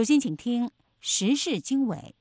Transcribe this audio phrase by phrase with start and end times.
[0.00, 2.14] 首先，请听时事经纬。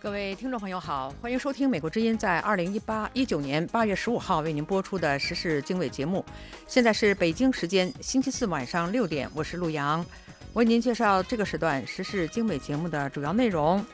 [0.00, 6.24] 各位听众朋友好，欢迎收听《美国之音》在二零一八一九年八月十五号为您播出的时事经纬节目。
[6.66, 10.04] 现在是北京时间星期四晚上六点，我是陆阳，
[10.54, 13.86] 为您介绍这个时段时事经纬节目的主要内容。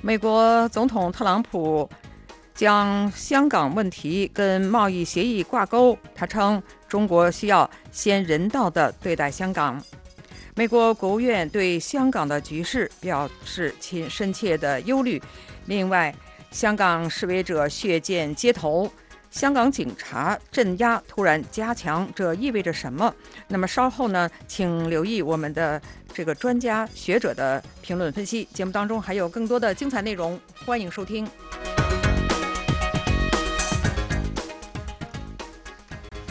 [0.00, 1.86] 美国总统特朗普
[2.54, 9.82] 将香港问题跟贸易协议挂钩，他称中国需要先人道的对待香港。
[10.54, 15.20] 美国国务院对香港的局势表示亲深切的忧虑。
[15.64, 16.14] 另外，
[16.50, 18.92] 香港示威者血溅街头，
[19.30, 23.14] 香港警察镇压突然加强，这意味着什么？
[23.48, 25.80] 那么稍后呢，请留意我们的
[26.12, 28.46] 这个专家学者的评论分析。
[28.52, 31.26] 节目当中还有更多的精彩内容，欢迎收听。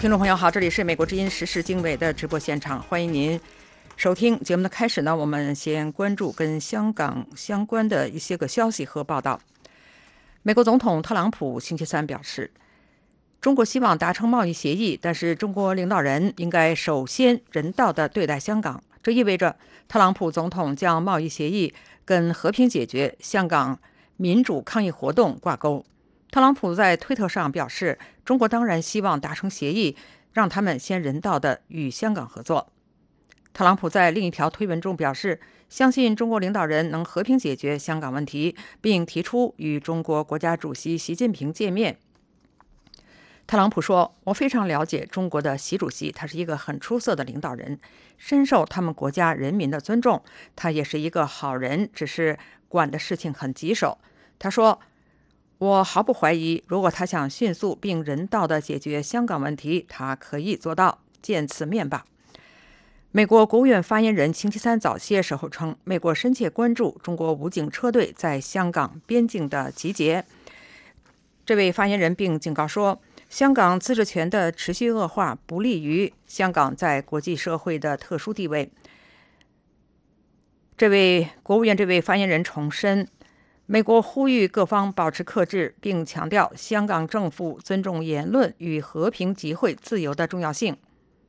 [0.02, 3.40] 听众朋友好，这里是美国之音时事经纬的直播现场，欢迎您。
[3.96, 9.40] 收听节目的开始呢，我们先关注跟香港相关的一些个消息和报道。
[10.42, 12.50] 美国总统特朗普星期三表示，
[13.40, 18.84] 中国希望达成贸易协议，但是中国领导人应该首先人道的对待香港。
[19.04, 19.56] 这意味着
[19.88, 21.72] 特朗普总统将贸易协议
[22.04, 23.78] 跟和平解决香港
[24.18, 25.86] 民主抗议活动挂钩。
[26.32, 29.98] 特朗普在推特上表示，中国当然希望达成协议，
[30.32, 32.72] 让他们先人道的与香港合作。
[33.54, 42.00] 特朗普在另一条推文中表示，相信中国领导人能和平解决香港问题，并提出与中国国家主席习近平见面。
[43.46, 47.78] 特朗普说：“我非常了解中国的习主席，他是一个很出色的领导人，
[48.18, 50.24] 深受他们国家人民的尊重。
[50.56, 53.98] 他也是一个好人，只是管的事情很棘手。”
[54.40, 54.80] 他说
[55.62, 60.98] ：“我毫不怀疑，如果他想迅速并人道地解决香港问题，他可以做到。
[61.22, 62.04] 见此面吧。”
[63.14, 70.26] 美国国务院发言人星期三早些时候称，美国深切关注中国武警车队在香港边境的集结。
[71.46, 73.00] 这位发言人并警告说，
[73.30, 78.72] 香港自治权的持续恶化不利于香港在国际社会的特殊地位。
[80.76, 83.08] 这位国务院这位发言人重申，
[83.66, 90.78] 美国呼吁各方保持克制，并强调香港政府尊重言论与和平集会自由的重要性。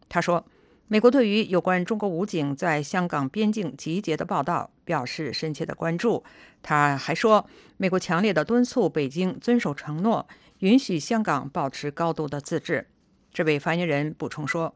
[0.09, 0.44] 他说。
[0.88, 6.22] 美国对于有关中国武警在香港边境集结的报道表示深切的关注。
[6.62, 7.48] 他还说，
[7.78, 10.28] 美国强烈的敦促北京遵守承诺，
[10.59, 12.87] 允许香港保持高度的自治。
[13.32, 14.75] 这位发言人补充说：“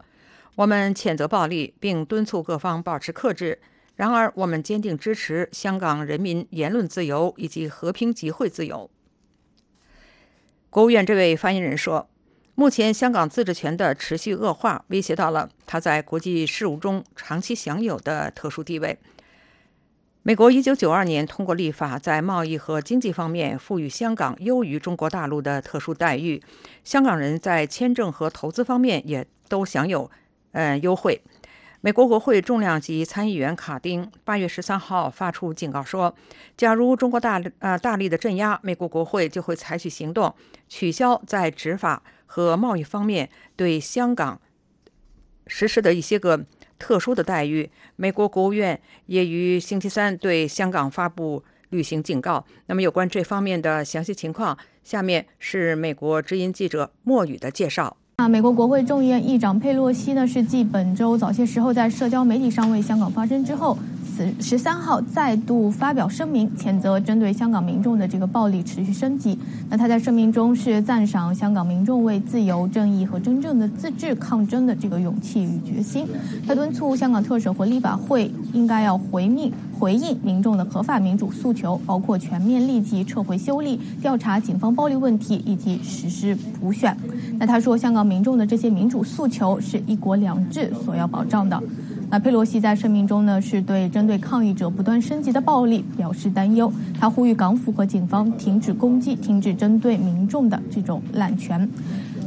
[0.55, 3.59] 我们谴责暴力，并敦促各方保持克制。
[3.97, 8.89] 然而，我们坚定支持香港人民言论自由以及和平集会自由。”
[10.71, 12.07] 国务院这位发言人说。
[12.59, 18.97] 目前，香港自治权的持续恶化威胁到了他在国际事务中长期享有的特殊地位。
[20.23, 26.41] 美国1992年通过立法，在贸易和经济方面赋予香港优于中国大陆的特殊待遇，
[26.83, 30.09] 香港人在签证和投资方面也都享有
[30.53, 31.21] 嗯优惠。
[31.87, 36.13] 美国国会重量级参议员卡丁八月十三号发出警告说，
[36.57, 40.35] 假如中国大呃大力的镇压，美国国会就会采取行动，
[40.67, 42.03] 取消在执法。
[42.25, 44.41] 和贸易方面对香港
[45.47, 46.45] 实施的一些个
[46.77, 52.45] 特殊的待遇，美国国务院也于星期三对香港发布旅行警告。
[52.65, 57.95] 那么，有关这方面的详细情况，下面是美国之音记者莫宇的介绍。
[58.19, 63.77] 那美国国会众议院议长佩洛西呢，是继本周早些时候在社交媒体上为香港发声之后。
[64.39, 69.37] 十三号再度发表声明，谴责针对香港民众的这个暴力持续升级。
[69.69, 76.07] 那他在声明中是赞赏香港民众为自由、正义和真正的自治抗争的这个勇气与决心。
[76.47, 86.95] 他敦促香港特首和立法会应该要回命回应民众的合法民主诉求，包括全面立即撤回修例、调查警方暴力问题以及实施普选。
[87.39, 91.61] 那他说，香港民众的这些民主诉求是一国两制所要保障的。
[92.09, 96.71] 那佩洛西在声明中呢，是对针对抗议者不断升级的暴力表示担忧。
[96.99, 101.67] 他呼吁港府和警方停止攻击，停止针对民众的这种滥权。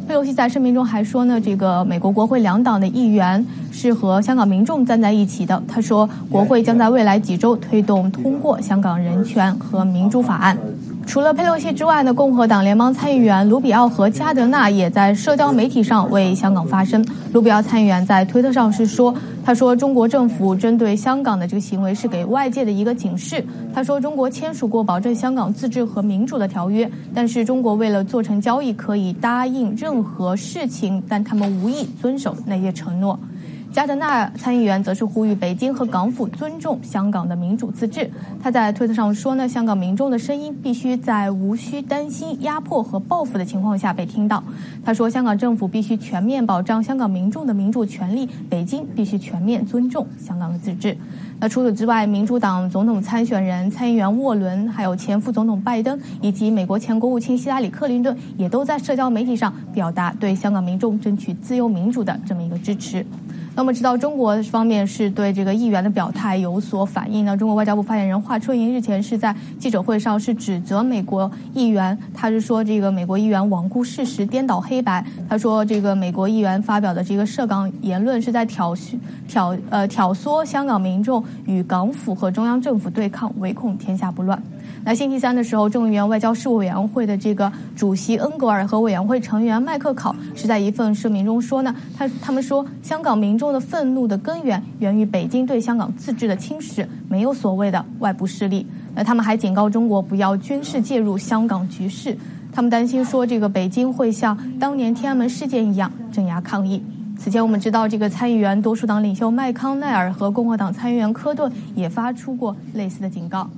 [0.07, 5.63] 佩洛西在声明中还说呢，这个美国国会两党的议员是和香港民众站在一起的。
[5.67, 10.59] 他说，国会将在未来几周推动通过香港人权和民主法案。
[11.07, 17.05] 除了佩洛西之外呢，共和党联邦参议员卢比奥和加德纳也在社交媒体上为香港发声。
[17.33, 23.45] 卢比奥参议员在推特上是说，他说，中国政府针对香港的这个行为是给外界的一个警示。
[23.75, 33.19] 他说，中国签署过保证香港自治和民主的条约，但是中国为了做成交易，可以答应任何事情，但他们无意遵守那些承诺。
[33.73, 38.11] 加德纳参议员则是呼吁北京和港府尊重香港的民主自治。
[38.43, 44.43] 他在推特上说呢，香港民众的声音必须在无需担心压迫和报复的情况下被听到。
[44.85, 50.97] 他说，香港政府必须全面保障香港民众的民主权利，北京必须全面尊重香港的自治。
[51.39, 63.07] 那除此之外，民主党总统参选人参议员沃伦，还有前副总统拜登以及美国前国务卿希拉里·克林顿，也都在社交媒体上表达对香港民众争取自由民主的这么一个支持。
[63.57, 67.37] 那么，知道中国方面是对这个议员的表态有所反应呢？
[67.37, 75.05] 中国外交部发言人华春莹日前是在记者会上是指责美国议员，他是说这个美国议员罔顾事实、颠倒黑白。
[75.29, 78.75] 他说这个美国议员发表的这个涉港言论是在挑
[79.29, 84.41] 挑呃挑唆香港民众与港府和中央政府对抗，唯恐天下不乱。
[84.83, 98.67] 那星期三的时候，众议院外交事务委员会的这个主席恩格尔和委员会成员麦克考是在一份声明中说呢，他他们说香港民众的愤怒的根源源于北京对香港自治的侵蚀，没有所谓的外部势力。
[98.95, 102.17] 那他们还警告中国不要军事介入香港局势，
[102.51, 106.83] 他们担心说这个北京会像当年天安门事件一样镇压抗议。
[107.19, 113.49] 此前我们知道，这个参议员多数党领袖麦康奈尔和共和党参议员科顿也发出过类似的警告。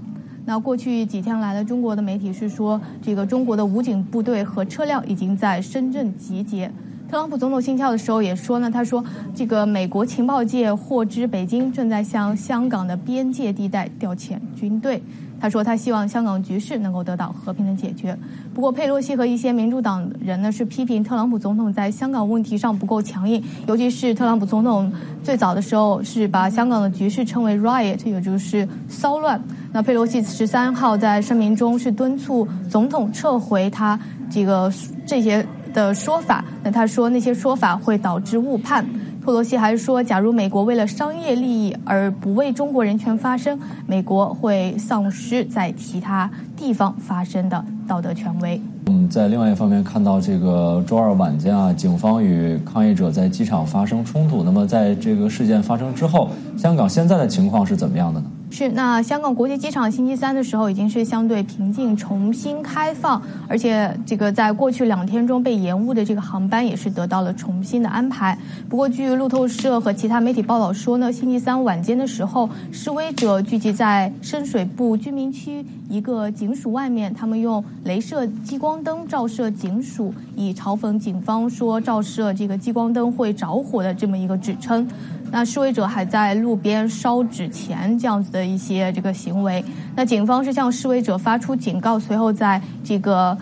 [0.44, 6.70] 那过去几天来的中国的媒体是说，这个中国的武警部队和车辆已经在深圳集结。
[7.08, 9.04] 特朗普总统心跳的时候也说呢，他说
[9.34, 15.02] 这个美国情报界获知北京正在向香港的边界地带调遣军队。
[15.42, 18.16] 他说他希望香港局势能够得到和平的解决。
[18.54, 24.90] 不过佩洛西和一些民主党人呢是批评特朗普总统在香港问题上不够强硬，尤其是特朗普总统
[25.24, 29.42] 最早的时候是把香港的局势称为 riot，也就是骚乱。
[29.72, 33.98] 那佩洛西十三号在声明中是敦促总统撤回他
[34.30, 34.72] 这个
[35.04, 35.44] 这些
[35.74, 36.44] 的说法。
[36.62, 38.86] 那他说那些说法会导致误判。
[39.24, 48.60] 佩洛西还说，假如美国为了商业利益而不为中国人权发声，美国会丧失在其他地方发生的道德权威。
[48.86, 54.42] 嗯，在另外一方面看到，这个周二晚间啊，警方与抗议者在机场发生冲突。
[54.42, 56.28] 那么，在这个事件发生之后，
[56.58, 58.26] 香港现在的情况是怎么样的呢？
[58.54, 68.36] 是，那香港国际机场星期三的时候已经是相对平静，重新开放，而且这个在过去两天中被延误的这个航班也是得到了重新的安排。
[68.68, 84.86] 不过，据路透社和其他媒体报道说呢，星期三晚间的时候，示威者聚集在深水埗居民区一个警署外面，他们用镭射激光灯照射警署，以嘲讽警方说照射这个激光灯会着火的这么一个指称。
[85.32, 89.64] 那示威者还在路边烧纸钱，这样子的一些这个行为。
[89.96, 93.36] 那警方是向示威者发出警告，随后在这个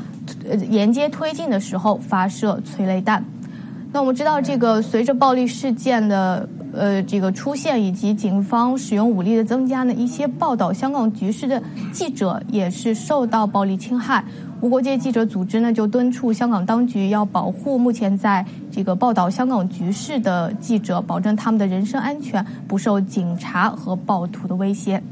[0.70, 3.22] 沿街推进的时候发射催泪弹。
[3.92, 11.60] 那我们知道，这个随着暴力事件的呃这个出现，以及警方使用武力的增加呢，一些报道香港局势的
[11.92, 14.24] 记者也是受到暴力侵害。
[14.60, 25.02] 无国界记者组织呢就敦促香港当局要保护目前在这个报道香港局势的记者，保证他们的人身安全不受警察和暴徒的威胁。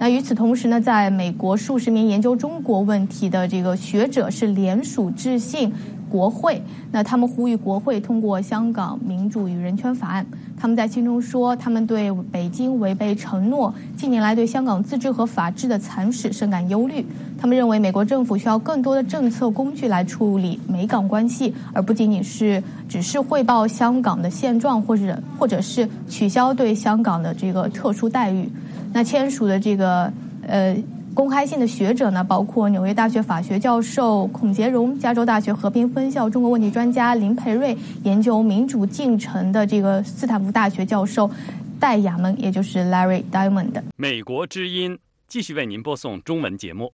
[0.00, 5.70] 那与此同时呢，在美国数十名研究中国问题的这个学者是联署致信。
[6.12, 10.22] 国会，那他们呼吁国会通过《香港民主与人权法案》。
[10.60, 17.02] 他们在信中说，他们对北京违背承诺、近年来对香港自治和法治的蚕食深感忧虑。
[17.40, 28.46] 他们认为，美国政府需要更多的政策工具来处理美港关系，而不仅仅是只是汇报香港的现状，或者或者是取消对香港的这个特殊待遇。
[28.92, 30.12] 那签署的这个
[30.46, 30.76] 呃。
[31.14, 41.30] 公开信的学者呢，包括纽约大学法学教授孔杰荣、加州大学和平分校中国问题专家林培瑞、研究民主进程的这个斯坦福大学教授
[41.78, 43.82] 戴亚蒙，也就是 Larry Diamond。
[43.96, 46.90] 美国之音继续为您播送中文节目。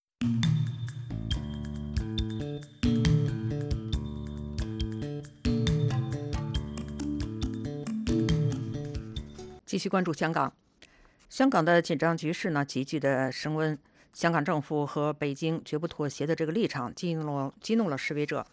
[9.65, 10.53] 继续关注香港，
[11.29, 13.79] 香港的紧张局势呢，急剧的升温。
[14.19, 18.45] 香港政府和北京绝不妥协的这个立场激怒了激怒了示威者，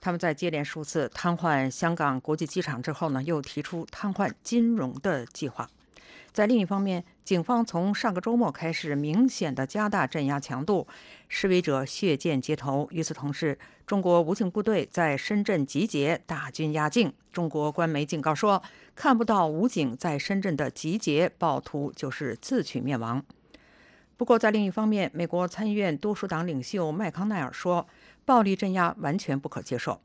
[0.00, 5.68] 他们在接连数次瘫痪香港国际机场之后呢，又提出瘫痪金融的计划。
[6.32, 10.88] 在另一方面，警方从上个周末开始明显的加大镇压强度，
[11.28, 12.88] 示威者血溅街头。
[12.90, 17.12] 与此同时，中国武警部队在深圳集结，大军压境。
[17.30, 18.62] 中国官媒警告说，
[18.94, 23.22] 看不到武警在深圳的集结，暴徒就是自取灭亡。
[24.20, 27.88] 不过，在另一方面，美国参议院多数党领袖麦康奈尔说，
[28.26, 30.02] 暴力镇压完全不可接受。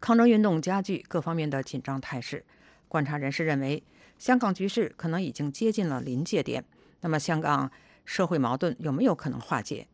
[0.00, 2.42] 抗争运动加剧，各方面的紧张态势。
[2.88, 3.82] 观察人士认为。
[4.16, 6.64] 香港局势可能已经接近了临界点，
[7.02, 7.70] 那么香港
[8.06, 9.86] 社会矛盾有没有可能化解？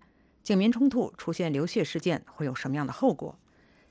[0.44, 3.36] 警民冲突出现流血事件会有什么样的后果？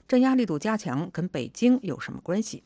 [0.08, 2.64] 镇压力度加强跟北京有什么关系？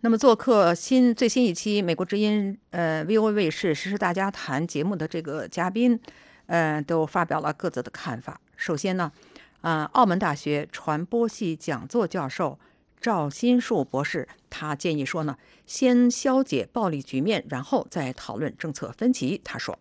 [0.00, 5.98] 那么做客新最新一期美国之音呃 VOA 卫视实时大家谈节目的这个嘉宾，
[6.46, 8.40] 呃，都发表了各自的看法。
[8.56, 9.10] 首先呢，
[9.62, 12.58] 呃，澳门大学传播系讲座教授。
[13.00, 15.36] 赵新树博士，他建议说呢，
[15.66, 19.40] 先消解暴力局面，然后再讨论政策分歧。
[19.44, 19.78] 他说，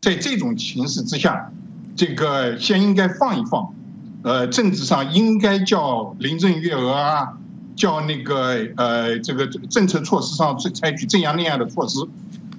[0.00, 1.52] 在这种形势之下，
[1.94, 3.74] 这个先应该放一放，
[4.22, 7.38] 呃，政治上应该叫林郑月娥啊，
[7.76, 11.98] 叫那个呃，这个政策措施上采取这样那样的措施，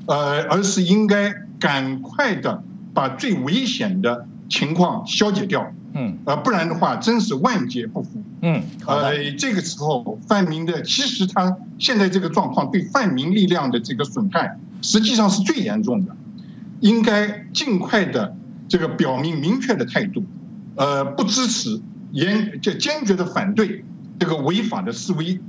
[0.06, 5.72] 呃，而是应该赶快的把最危险的情况消解掉。
[5.98, 8.22] 嗯，呃，不然的话，真是万劫不复。
[8.42, 16.14] 嗯，呃，这个时候泛民的，其实他现在这个状况对泛民力量的这个损害，实际上是最严重的，
[16.82, 18.36] 应该尽快的
[18.68, 20.26] 这个表明明确的态度，
[20.76, 21.80] 呃，不支持，
[22.12, 23.86] 严就坚决的反对
[24.20, 25.40] 这个违法的示威，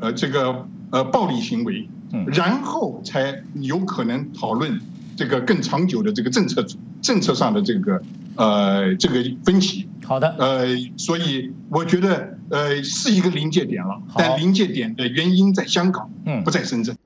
[0.00, 1.88] 呃，这个呃暴力行为，
[2.26, 4.80] 然后才有可能讨论
[5.16, 6.66] 这个更长久的这个政策
[7.02, 8.02] 政策上的这个。
[8.38, 10.64] 呃，这个分歧，好的，呃，
[10.96, 16.96] 所以我觉得，呃，是一个临界点了，但临界点的原因在香港，嗯，不在深圳。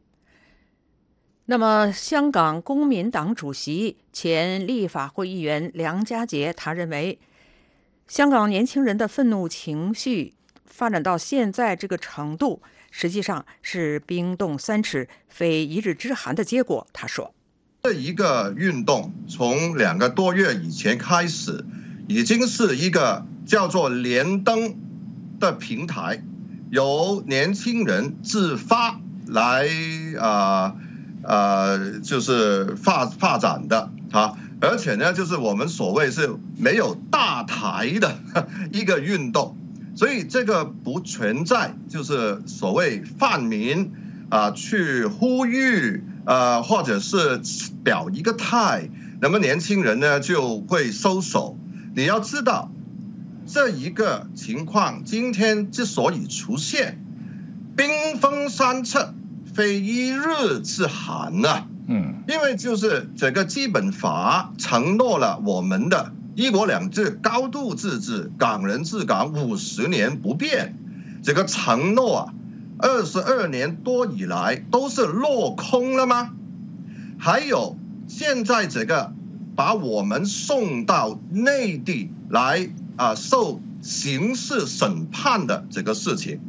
[1.46, 7.18] 那么，香港公民党主席、前立法会议员梁家杰，他认为，
[8.06, 10.34] 香港年轻人的愤怒情绪
[10.72, 16.86] 发展到现在这个程度，实际上是冰冻三尺，非一日之寒的结果。
[16.92, 17.34] 他说。
[17.82, 21.64] 这一个运动从两个多月以前开始，
[22.08, 24.76] 已经是一个叫做“连登”
[25.40, 26.22] 的平台，
[26.70, 29.68] 由年轻人自发来
[30.20, 30.76] 啊
[31.24, 38.16] 啊，就是发发展的啊，而且呢，就是我们所谓是没有大台的
[38.72, 39.56] 一个运动，
[39.94, 43.92] 所以这个不存在，就是所谓泛民
[44.30, 46.04] 啊去呼吁。
[46.24, 47.40] 呃，或者是
[47.82, 48.88] 表一个态，
[49.20, 51.58] 那么年轻人呢就会收手。
[51.96, 52.70] 你要知道，
[53.44, 57.04] 这一个情况今天之所以出现，
[57.76, 57.88] 冰
[58.20, 58.98] 封三尺，
[59.52, 61.66] 非一日之寒呐。
[61.88, 70.76] 嗯，因为就是这个基本法承诺了我们的一国两制、高度自治、港人治港五十年不变，
[71.22, 72.34] 这个承诺啊。
[72.78, 76.30] 二十二年多以来都是落空了吗？
[77.18, 77.76] 还有
[78.08, 79.12] 现在这个
[79.54, 86.40] 把我们送到内地来啊受刑事审判的这个事情，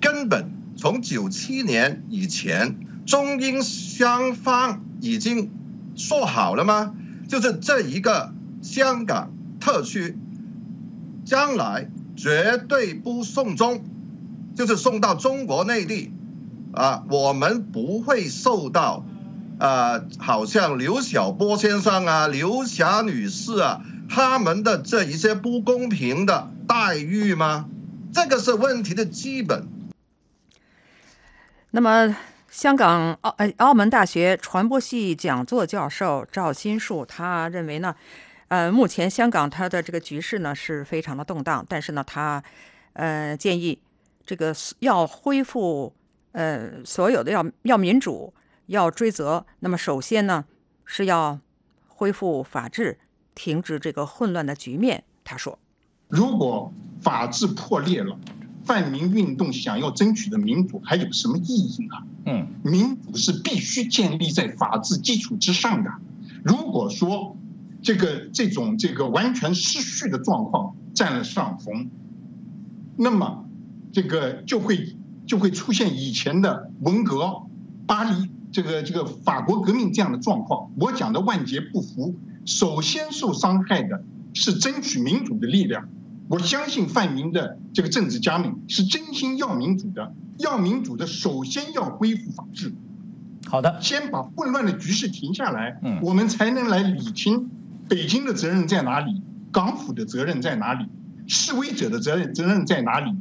[0.00, 5.50] 根本从九七年以前中英双方已经
[5.94, 6.94] 说好了吗？
[7.28, 8.32] 就是这一个
[8.62, 10.16] 香港特区
[11.24, 13.84] 将来绝对不送中。
[14.54, 16.10] 就是送到中国内地，
[16.72, 19.04] 啊，我们不会受到，
[19.58, 27.68] 啊，好像刘晓波先生啊、刘霞女士啊他们的这一些不公平的待遇吗？
[28.14, 29.68] 这个是问题的基本。
[31.72, 32.16] 那么，
[32.50, 37.94] 香港澳澳门大学传播系讲座教授赵新树他认为呢，
[38.48, 42.42] 呃，目前香港它的这个局势呢是非常的动荡，但是呢，他
[42.92, 43.80] 呃建议。
[44.28, 45.94] 这个要恢复，
[46.32, 48.34] 呃，所有的要要民主，
[48.66, 49.46] 要追责。
[49.60, 50.44] 那么，首先呢，
[50.84, 51.38] 是要
[51.86, 52.98] 恢复法治，
[53.36, 55.04] 停止这个混乱的局面。
[55.22, 55.60] 他说
[56.10, 58.18] ：“如果法治破裂了，
[58.64, 61.94] 泛民运动想要争取的民主还有什么意义呢？
[62.24, 65.92] 嗯，民主是必须建立在法治基础之上的。
[66.42, 67.36] 如果说
[67.86, 71.88] 这个这种这个完全失序的状况占了上风，
[72.96, 73.44] 那么。”
[73.92, 74.94] 这个就会
[75.26, 77.44] 就会出现以前的文革、
[77.86, 80.70] 巴黎这个这个法国革命这样的状况。
[80.78, 82.14] 我讲的万劫不复，
[82.44, 85.88] 首先受伤害的是争取民主的力量。
[86.28, 92.74] 我相信泛民的这个政治家们是真心要民主的，要民主的首先要恢复法治。
[93.46, 97.48] 好的，先把混乱的局势停下来，嗯，我们才能来理清
[97.88, 100.86] 北京的责任在哪里，港府的责任在哪里，
[101.28, 103.14] 示威者的责任责任在哪里。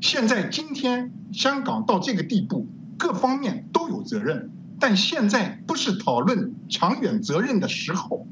[0.00, 8.28] 现在今天香港到这个地步，各方面都有责任，但现在不是讨论长远责任的时候。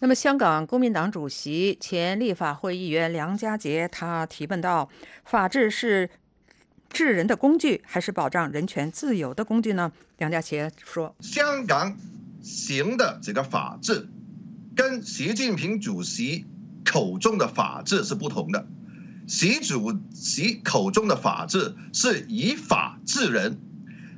[0.00, 4.88] 那么，香港公民党主席、前立法会议员梁家杰他提问到
[5.24, 6.10] ：“法治是
[6.90, 11.96] 治人的工具，还是保障人权自由的工具呢？”梁家杰说：“香港
[12.42, 14.06] 行的这个法治，
[14.74, 16.44] 跟习近平主席
[16.84, 18.66] 口中的法治是不同的。
[19.26, 23.58] 习主席口中的法治是以法治人，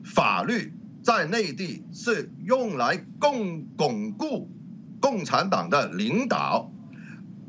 [0.04, 0.72] 法律
[1.02, 4.50] 在内地是用来共巩固。”
[4.98, 6.72] 共产党的领导，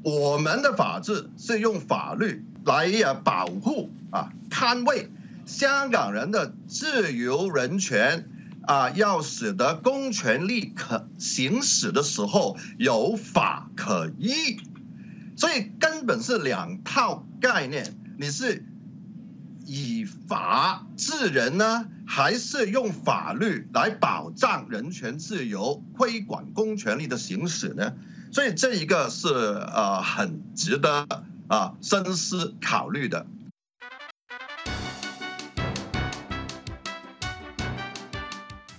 [0.04, 5.10] 我们的法治是用法律来呀保护啊捍卫
[5.46, 8.30] 香港人的自由人权
[8.67, 14.59] 啊，要使得公权力可行使的时候有法可依，
[15.36, 17.97] 所以根本是两套概念。
[18.19, 18.63] 你是。
[19.69, 27.91] 以法治人呢，还是用法律来保障人权自由、规管公权力的行使呢？
[28.31, 31.05] 所以这一个是呃很值得
[31.50, 33.27] 啊深思考虑的。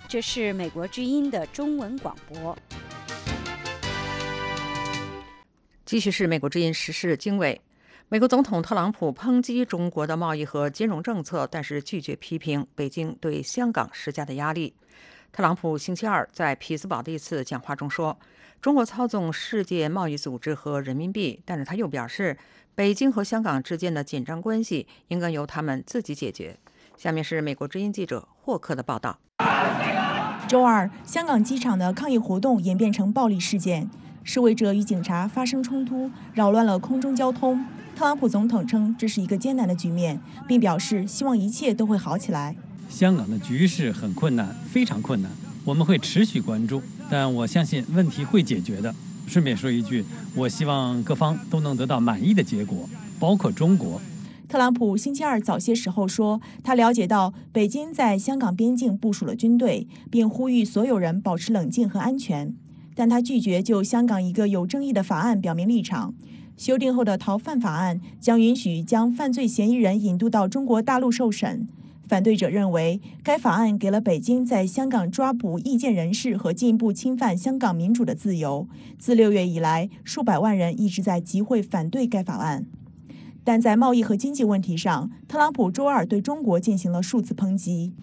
[0.09, 2.57] 这是美国之音的中文广播。
[5.85, 7.61] 继续是美国之音时事经纬。
[8.07, 14.73] 美国总统特朗普抨击中国的贸易和金融政策，但是拒绝批评北京对香港施加的压力。
[15.31, 18.19] 特朗普星期二在匹兹堡的一次讲话中说
[18.59, 22.35] ：“中国操纵世界贸易组织和人民币。”但是他又表示，
[22.73, 26.57] 北京和香港之间的紧张关系应该由他们自己解决。
[26.99, 29.17] 下面是美国之音记者霍克的报道。
[30.49, 33.89] 周二，香港机场的抗议活动演变成暴力事件，
[34.25, 37.63] 示威者与警察发生冲突，扰乱了空中交通。
[37.95, 42.53] 特朗普总统称这是一个艰难的局面，并表示希望一切都会好起来。
[42.89, 45.31] 香港的局势很困难，非常困难，
[45.63, 48.93] 我们会持续关注，但我相信问题会解决的。
[49.25, 50.03] 顺便说一句，
[50.35, 54.01] 我希望各方都能得到满意的结果，包括中国。
[54.49, 62.55] 特朗普星期二早些时候说，他了解到北京在香港边境部署了军队，并呼吁所有人保持冷静和安全，
[62.95, 66.15] 但他拒绝就香港一个有争议的法案表明立场。
[66.57, 71.67] 修订后的逃犯法案将允许将犯罪嫌疑人引渡到中国大陆受审。
[72.07, 78.67] 反对者认为，该法案给了北京在香港抓捕意见人士和进一步侵犯香港民主的自由。
[78.97, 82.65] 自六月以来，数百万人一直在集会反对该法案。
[83.43, 87.93] 但在贸易和经济问题上，特朗普周二对中国进行了数次抨击。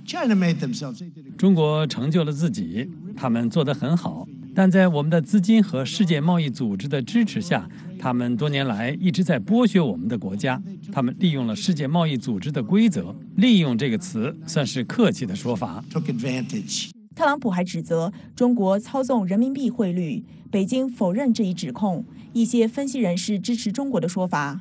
[1.37, 4.27] 中国成就了自己，他们做得很好。
[4.55, 7.69] 但在我们的资金和世界贸易组织的支持下，
[7.99, 10.61] 他们多年来一直在剥削我们的国家。
[10.91, 15.85] 他们利用了世界贸易组织的规则，利用这个词算是客气的说法。
[17.15, 22.05] 特朗普还指责中国操纵人民币汇率，北京否认这一指控。
[22.33, 24.61] 一些分析人士支持中国的说法。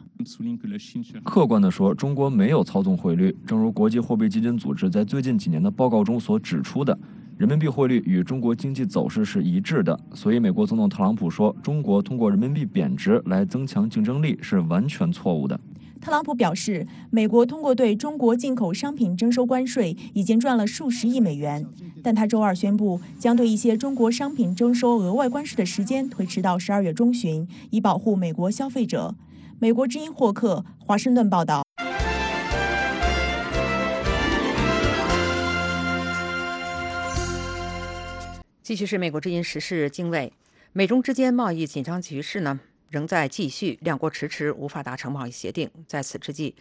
[1.23, 6.97] 客观地说，中国没有操纵汇率，正如国际货币基金组织在最近几年的报告中所指出的。
[7.37, 15.59] 人民币汇率与中国经济走势是一致的，所以美国总统特朗普说中国通过人民币贬值来增强竞争力是完全错误的。
[15.99, 21.65] 特朗普表示，美国通过对中国进口商品征收关税已经赚了数十亿美元，
[22.01, 29.13] 但他周二宣布将对一些中国商品征收额外关税的时间推迟到十二月中旬，以保护美国消费者。
[29.57, 31.63] 美国之音霍克华盛顿报道。
[38.61, 40.33] 继续是美国之音时事经纬，
[40.73, 45.71] 美中之间贸易紧张局势呢仍在继续，两国迟迟无法达成贸易协定。
[45.87, 46.53] 在此之际，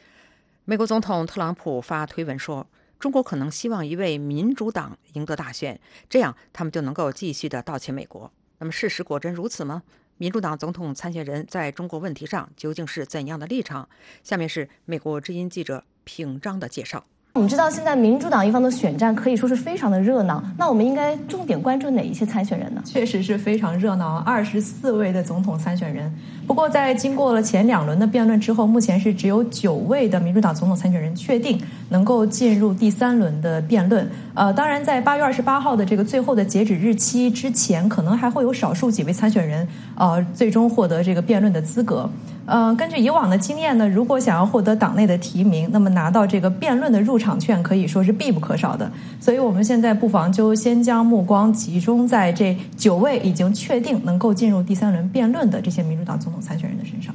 [0.64, 2.64] 美国总统特朗普发推文说，
[3.00, 8.30] 中国可能希望一位民主党赢得大选，这样他们就能够继续的盗窃美国。
[8.59, 9.83] 那么事实果真如此吗？
[10.16, 13.88] 民主党总统参选人在中国问题上究竟是怎样的立场？
[14.22, 17.05] 下面是美国之音记者平章的介绍。
[17.33, 20.40] 我们知道，现在民主党一方的选战可以说是非常的热闹。
[20.57, 22.81] 那我们应该重点关注哪一些参选人呢？
[22.85, 26.14] 确实是非常热闹，二十四位的总统参选人。
[26.46, 34.09] 不过，在经过了前两轮的辩论之后，目前是只有九位的民主党总统参选人确定能够进入第三轮的辩论。
[34.35, 42.09] 呃，当然，在八月二十八号的这个最后的截止日期之前，可能还会有少数几位参选人呃最终获得这个辩论的资格。
[42.46, 48.90] 呃，根据以往的经验呢，如果想要获得党内的提名，那么拿到这个辩论的入场券可以说是必不可少的。
[49.18, 57.14] 所以，我们现在不妨就先将目光集中在这九位已经确定能够进入第三轮辩论的这些民主党总统参选人的身上。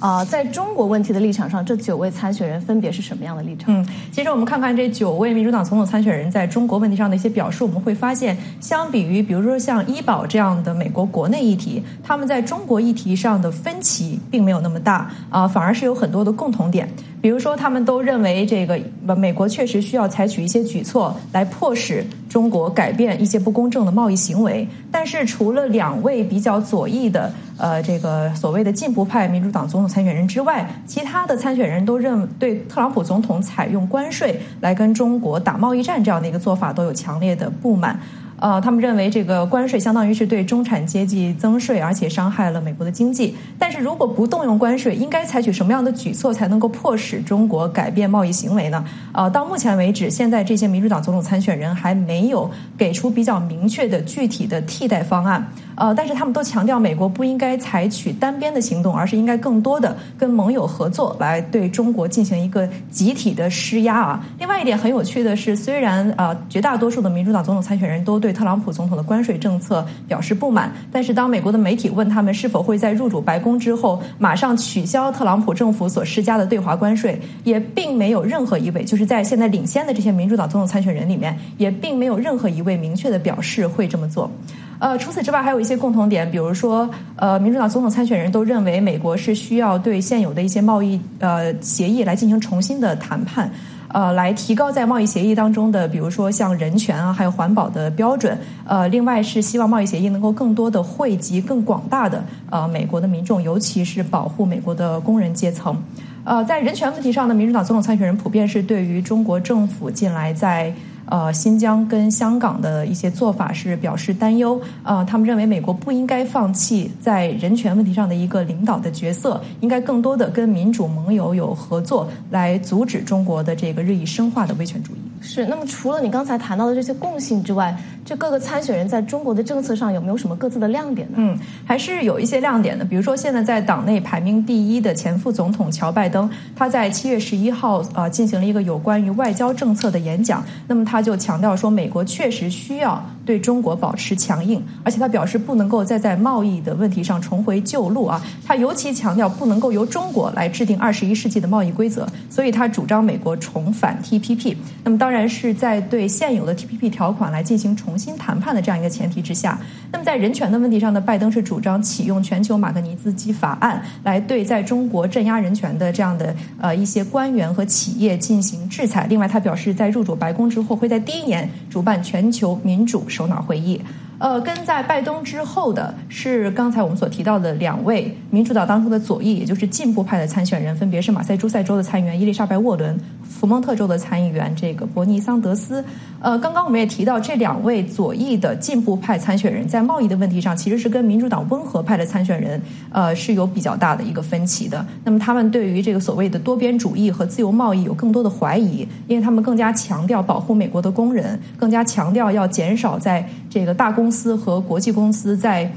[0.00, 3.74] 啊，在中国问题的立场上，这九位参选人分别是什么样的立场？
[3.74, 16.88] 嗯，其实我们看看这九位民主党总统参选人在中国问题上的一些表述，我们会发现，相比于比如说像医保这样的美国国内议题，他们在中国议题上的分歧并没有那么大啊，反而是有很多的共同点。
[17.20, 18.80] 比如说，他们都认为这个
[19.16, 24.66] 美国确实需要采取一些举措来迫使中国改变一些不公正的贸易行为。
[24.90, 37.98] 但是，除了两位比较左翼的呃这个所谓的进步派民主党总统参选人之外，其他的参选人都认对特朗普总统采用关税来跟中国打贸易战这样的一个做法都有强烈的不满。
[38.40, 43.36] 呃，他们认为这个关税相当于是对中产阶级增税，而且伤害了美国的经济。
[43.58, 48.84] 但是如果不动用关税，应该采取什么样的举措才能够迫使中国改变贸易行为呢？
[49.12, 55.46] 呃，到目前为止，现在这些民主党总统参选人还没有给出比较明确的具体的替代方案。
[55.74, 64.26] 呃，但是他们都强调，美国不应该采取单边的行动，而是应该更多的跟盟友合作，来对中国进行一个集体的施压啊。
[64.40, 84.30] 另外一点很有趣的是，虽然呃绝大多数的民主党总统参选人都对对特朗普总统的关税政策表示不满，但是当美国的媒体问他们是否会在入主白宫之后马上取消特朗普政府所施加的对华关税，也并没有任何一位就是在现在领先的这些民主党总统参选人里面，也并没有任何一位明确的表示会这么做。
[84.78, 93.50] 呃，除此之外，还有一些共同点，比如说，呃，民主党总统参选人都认为美国是需要对现有的一些贸易呃协议来进行重新的谈判，
[93.88, 98.38] 呃，来提高在贸易协议当中的，比如说像人权啊，还有环保的标准。
[98.66, 105.76] 呃，另外是希望贸易协议能够更多的惠及更广大的呃美国的民众，尤其是保护美国的工人阶层。
[106.24, 110.70] 呃，在人权问题上呢，民主党总统参选人普遍是对于中国政府近来在
[111.10, 114.60] 呃，新疆跟香港的一些做法是表示担忧。
[114.82, 124.98] 呃，他们认为美国不应该放弃在人权问题上的一个领导的角色，应该更多的跟民主盟友有合作，来阻止中国的这个日益深化的威权主义。
[125.20, 125.46] 是。
[125.46, 131.14] 那么，除了你刚才谈到的这些共性之外，这各个参选人在中国的政策上有没有什么各自的亮点呢？
[131.18, 132.84] 嗯，还是有一些亮点的。
[132.84, 140.42] 比如说，现在在党内排名第一的前副总统乔拜登，他在七月十一号啊进行了一个有关于外交政策的演讲。
[140.66, 148.24] 那么，他他就强调说，美国确实需要对中国保持强硬，而且他表示不能够再在贸易的问题上重回旧路啊。
[148.46, 154.56] 他尤其强调不能够由中国来制定二十一世纪的贸易规则，所以他主张美国重返 TPP。
[154.82, 157.98] 那么，当然是在对现有的 TPP 条款来进行重。
[157.98, 159.58] 新谈判的这样一个前提之下，
[159.90, 169.04] 那么在人权的问题上呢，拜登是主张启用全球马格尼斯基法案，来对在中国镇压人权的这样的呃一些官员和企业进行制裁。
[169.10, 173.80] 另外，他表示在入主白宫之后，会在第一年主办全球民主首脑会议。
[174.20, 185.84] 呃，跟在拜登之后的是刚才我们所提到的两位民主党当中的左翼，也就是进步派的参选人，分别是马赛诸塞州的参议员伊丽莎白·沃伦、福蒙特州的参议员这个伯尼·桑德斯。
[186.20, 192.60] 呃，刚刚我们也提到，这两位左翼的进步派参选人在贸易的问题上，其实是跟民主党温和派的参选人
[192.90, 194.84] 呃是有比较大的一个分歧的。
[195.04, 204.08] 那么他们对于这个所谓的多边主义和自由贸易有更多的怀疑，因为他们更加强调保护美国的工人，更加强调要减少在这个大公。
[204.10, 205.70] 司和国际公司在。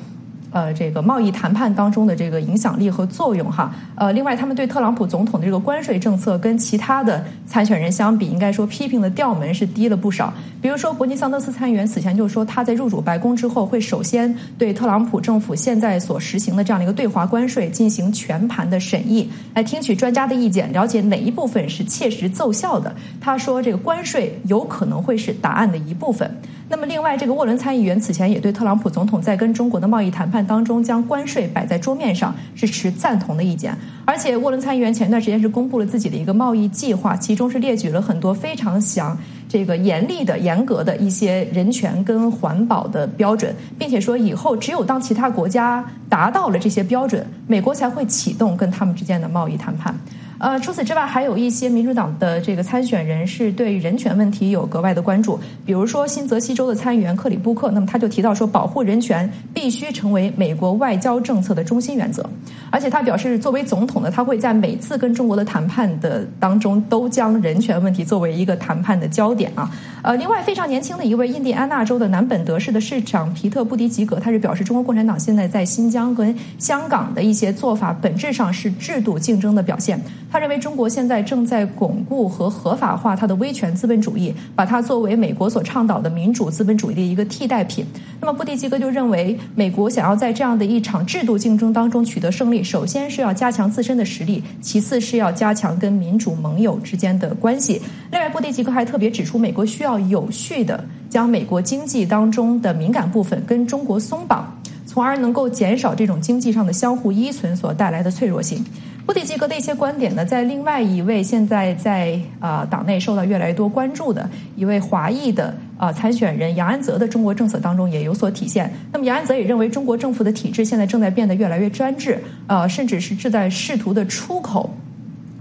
[0.51, 10.33] 呃，这个贸易谈判当中的这个影响力和作用哈，呃，另外他们对特朗普总统的这个关税政策跟其他的参选人相比，应该说批评的调门是低了不少。
[10.61, 22.93] 比如说，伯尼桑德斯参议员此前就说，他在入主白宫之后，会首先对特朗普政府现在所实行的这样的一个对华关税进行全盘的审议，来听取专家的意见，了解哪一部分是切实奏效的。
[23.21, 26.29] 他说，这个关税有可能会是答案的一部分。
[26.71, 30.43] 那么，另外这个沃伦参议员此前也对特朗普总统在跟中国的贸易谈判。
[30.47, 39.17] 当中将关税摆在桌面上是持赞同的意见，而且沃伦参议员前段时间是公布了自己的一个贸易计划，其中是列举了很多非常详、
[39.49, 49.93] 这个严厉的、严格的一些人权跟环保的标准，并且说以后只有当其他国家达到了这些标准，美国才会启动跟他们之间的贸易谈判。
[50.41, 55.39] 呃，除此之外，还有一些民主党的这个参选人是对人权问题有格外的关注。
[55.63, 62.27] 比如说，新泽西州的参议员克里布克，那么他就提到说，保护人权必须成为美国外交政策的中心原则。
[62.71, 69.69] 而且他表示，作为总统呢，他会在每次跟中国的谈判的当中，都将人权问题作为一个谈判的焦点啊。
[70.01, 80.01] 呃，另外非常年轻的一位印第安纳州的南本德市的市长皮特布迪吉格，他是表示，中国共产党现在在新疆跟香港的一些做法，本质上是制度竞争的表现。
[80.31, 87.85] 他认为中国现在正在巩固和合法化它的威权资本主义，把它作为美国所倡导的民主资本主义的一个替代品。
[88.21, 97.81] 那么布迪基哥就认为，美国想要在这样的一场制度竞争当中取得胜利，首先是要加强自身的实力，其次是要加强跟民主盟友之间的关系。
[98.09, 104.49] 另外，布迪基哥还特别指出，美国需要有序的将美国经济当中的敏感部分跟中国松绑，
[104.85, 108.63] 从而能够减少这种经济上的相互依存所带来的脆弱性。
[109.05, 118.71] 布迪吉格的一些观点呢，在另外一位现在在啊党内受到越来越多关注的一位华裔的啊参选人杨安泽的中国政策当中也有所体现。
[118.93, 124.69] 那么杨安泽也认为，中国政府的体制现在正在变得越来越专制，呃，甚至是正在试图的出口。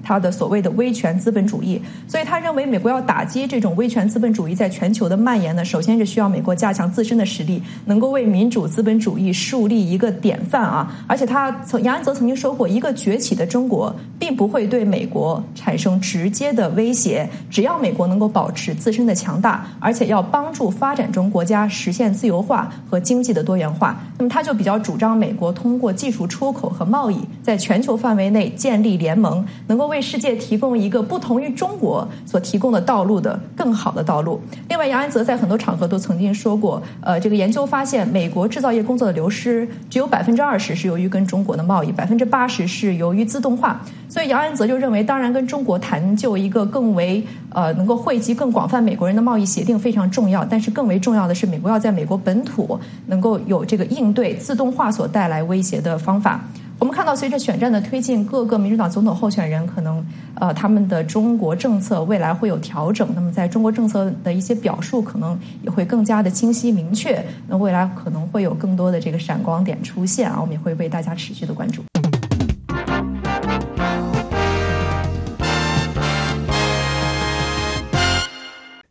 [0.03, 10.93] 他的所谓的威权资本主义，所以他认为美国要打击这种威权资本主义在全球的蔓延呢，首先是需要美国加强自身的实力，能够为民主资本主义树立一个典范啊！
[11.07, 34.41] 而且他曾杨安泽曾经说过，一个崛起的中国并不会对美国产生直接的威胁，只要美国能够保持自身的强大，而且要帮助发展中国家实现自由化和经济的多元化，那么他就比较主张美国通过技术出口和贸易，在全球范围内建立联盟，能够为世界提供一个不同于中国所提供的道路的更好的道路。
[34.71, 43.83] 另外，杨安泽在很多场合都曾经说过，呃，这个研究发现，美国制造业工作的流失只有百分之二十是由于跟中国的贸易，百分之八十是由于自动化。
[44.09, 56.41] 所以，杨安泽就认为，当然跟中国谈就一个更为呃能够惠及更广泛美国人的贸易协定非常重要，但是更为重要的是，美国要在美国本土能够有这个应对自动化所带来威胁的方法。
[56.81, 60.03] 我们看到，随着选战的推进，各个民主党总统候选人可能，
[60.35, 63.07] 呃，他们的中国政策未来会有调整。
[63.15, 67.23] 那么，在中国政策的一些表述，可能也会更加的清晰明确。
[67.47, 71.85] 那未来可能会有更多的这个闪光点出现啊，我们也会为大家持续的关注。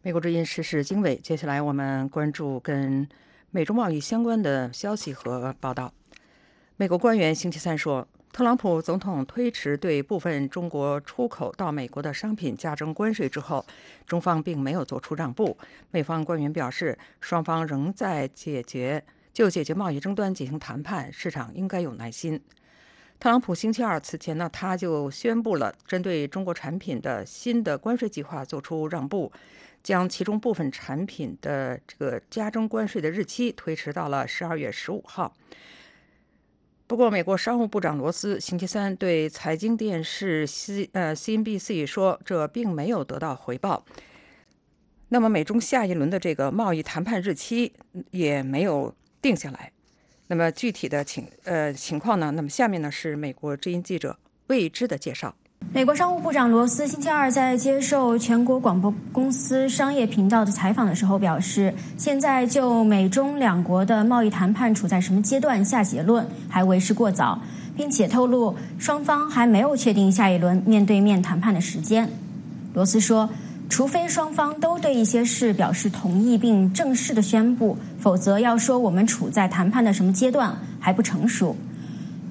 [0.04, 3.08] 美国之音时事经纬，接下来我们关注跟
[3.49, 5.91] 美中贸易相关的消息和报道。
[6.80, 13.65] 美国官员星期三说，特朗普总统推迟对部分中国出口到美国的商品加征关税之后，
[14.08, 15.58] 中方并没有做出让步。
[15.92, 22.42] 美方官员表示，双方仍在解决就解决贸易争端进行谈判，市场应该有耐心。
[23.20, 29.30] 特朗普星期二此前呢，他就宣布了针对中国产品的新的关税计划做出让步，
[29.84, 35.36] 将其中部分产品的这个加征关税的日期推迟到了十二月十五号。
[36.89, 43.86] 不过，美国商务部长罗斯星期三对财经电视 C 呃 CNBC 说，这并没有得到回报。
[45.10, 47.71] 那么，美中下一轮的这个贸易谈判日期
[48.10, 49.71] 也没有定下来。
[50.30, 52.32] 那么，具体的情呃情况呢？
[52.32, 55.36] 那么，下面呢是美国之音记者未知的介绍。
[55.72, 67.39] 美国商务部长罗斯星期二在接受全国广播公司商业频道的采访的时候表示，现在就美中两国的贸易谈判处在什么阶段下结论还为时过早，
[67.78, 72.10] 并且透露双方还没有确定下一轮面对面谈判的时间。
[72.74, 73.30] 罗斯说，
[73.69, 81.56] 除非双方都对一些事表示同意并正式的宣布，否则要说我们处在谈判的什么阶段还不成熟。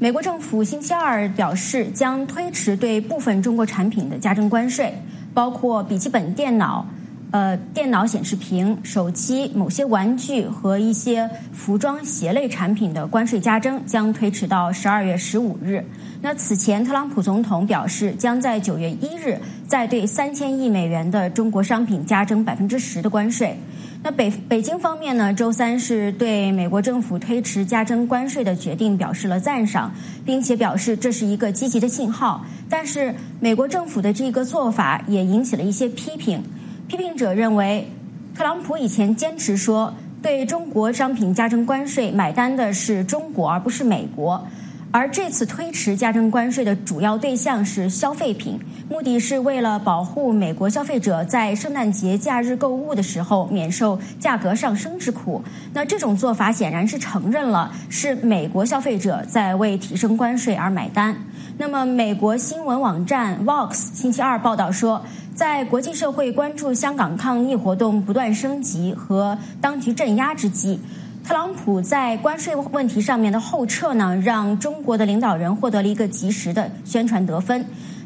[0.01, 4.95] 美国政府星期二表示，将推迟对部分中国产品的加征关税，
[5.35, 6.87] 包括笔记本电脑、
[7.33, 15.85] 呃电脑显示屏、手机、某些玩具和一些服装鞋类产品的关税加征，将推迟到十二月十五日。
[16.23, 23.59] 那此前，特朗普总统表示，将在九月一日再对三千亿美元的中国商品加征百分之十的关税。
[24.01, 25.35] 那北北京方面呢？
[25.35, 29.93] 周三是对美国政府推迟加征关税的决定表示了赞赏，
[30.25, 32.45] 并且表示这是一个积极的信号。
[32.71, 36.41] 但是，美国政府的这个做法也引起了一些批评。
[36.87, 37.89] 批评者认为，
[38.37, 44.47] 特朗普以前坚持说对中国商品加征关税买单的是中国而不是美国。
[44.91, 55.43] 而这次推迟加征关税的主要对象是消费品，目的是为了保护美国消费者在圣诞节假日购物的时候免受价格上升之苦。
[55.75, 61.15] 那这种做法显然是承认了是美国消费者在为提升关税而买单。
[61.59, 70.81] 那么，美国新闻网站 Vox 星期二报道说，在国际社会关注香港抗议活动不断升级和当局镇压之际，
[71.29, 77.63] 特朗普在关税问题上面的后撤呢，让中国的领导人获得了一个及时的宣传得分。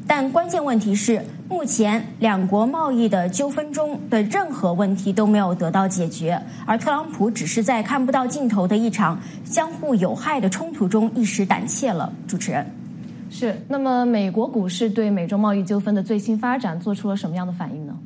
[0.09, 12.13] 但关键问题是，目前两国贸易的纠纷中的任何问题都没有得到解决，而特朗普只是在看不到尽头的一场相互有害的冲突中一时胆怯了。
[12.27, 12.67] 主持人。
[13.31, 17.97] 是，那么美国股市对美中贸易纠纷的最新发展做出了什么样的反应呢？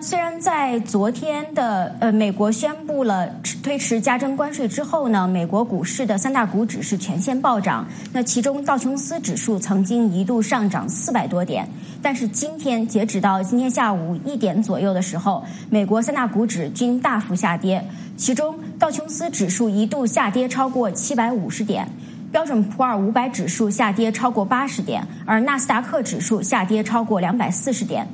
[0.00, 3.26] 虽然在昨天的呃，美国宣布了
[3.62, 7.86] 推迟加征关税之后呢，美国股市的三大股指是全线暴涨。
[8.12, 11.66] 那其中道琼斯指数曾经一度上涨四百多点，
[12.02, 17.82] 但是今天截止到今天下午一点左右的时候，美国三大股指均大幅下跌，
[18.16, 21.88] 其中道琼斯指数一度下跌超过七百五十点。
[22.30, 28.04] 标准普尔五百指数下跌超过八十点，而纳斯达克指数下跌超过两百四十点。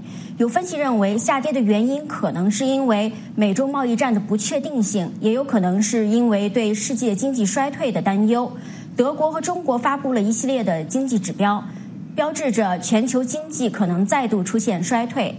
[0.40, 8.50] 有分析认为，下跌的原因可能是因为美中贸易战的不确定性，也有可能是因为对世界经济衰退的担忧。
[8.96, 11.62] 德国和中国发布了一系列的经济指标，
[12.14, 15.37] 标志着全球经济可能再度出现衰退。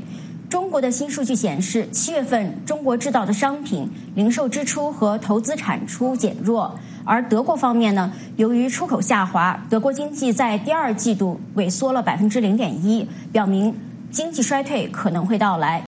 [0.48, 6.80] 中国的新数据显示，七月份中国制造的商品零售支出和投资产出减弱。
[7.04, 13.74] 而德国方面呢，由于出口下滑，德国经济在第二季度萎缩了百分之零点一，表明
[14.12, 15.84] 经济衰退可能会到来。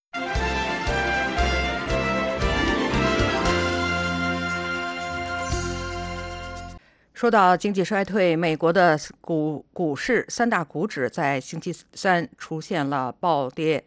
[7.13, 13.83] 说到经济衰退，美国的股股市三大股指在星期三出现了暴跌，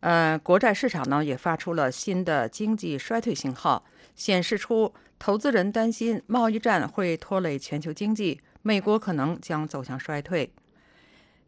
[0.00, 3.84] 呃，国债市场呢也发出了新的经济衰退信号，
[4.14, 4.94] 显示出。
[5.16, 10.52] 投资人担心贸易战会拖累全球经济，美国可能将走向衰退。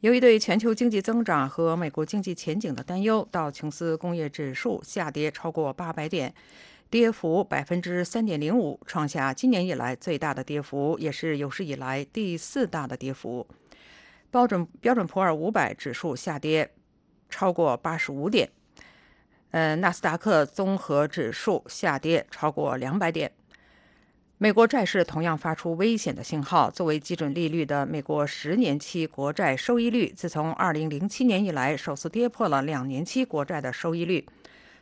[0.07, 6.33] 由于对全球经济增长和美国经济前景的担忧，道琼斯工业指数下跌超过八百点，
[6.88, 13.45] 跌幅百分之三点零五，创下今年以来最大的跌幅，也是有史以来第四大的跌幅。
[14.31, 16.71] 标准标准普尔五百指数下跌
[17.29, 18.49] 超过八十五点，
[19.51, 23.33] 呃，纳斯达克综合指数下跌超过两百点。
[24.38, 26.70] 美国债市同样发出危险的信号。
[26.70, 34.27] 作为基准利率的美国十年期国债收益率，自从2007年以来首次跌破了两年期国债的收益率。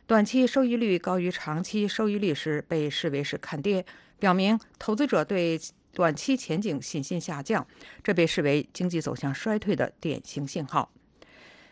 [0.05, 3.85] 短期收益率高于长期收益率时，被视为是看跌，
[4.19, 5.57] 表明投资者对
[5.93, 7.65] 短期前景信心下降。
[8.03, 10.91] 这被视为经济走向衰退的典型信号。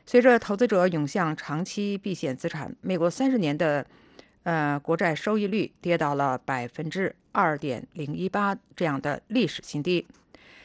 [0.05, 3.85] 随着投资者涌向长期避险资产，美国三十年的。
[4.43, 10.06] 呃，国债收益率跌到了百分之二点零一八这样的历史新低。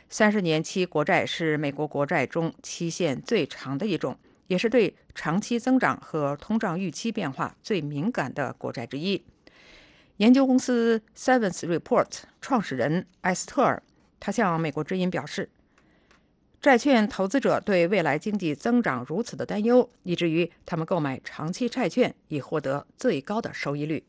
[0.09, 9.23] 三十年期国债是美国国债中期限最长的一种，也是对长期增长和通胀预期变化最敏感的国债之一。
[10.17, 13.83] 研究公司 Sevens Report 创始人埃斯特尔，
[14.19, 15.49] 他向美国之音表示。
[16.61, 24.05] 债券投资者对未来经济增长如此的担忧，以至于他们购买长期债券以获得最高的收益率。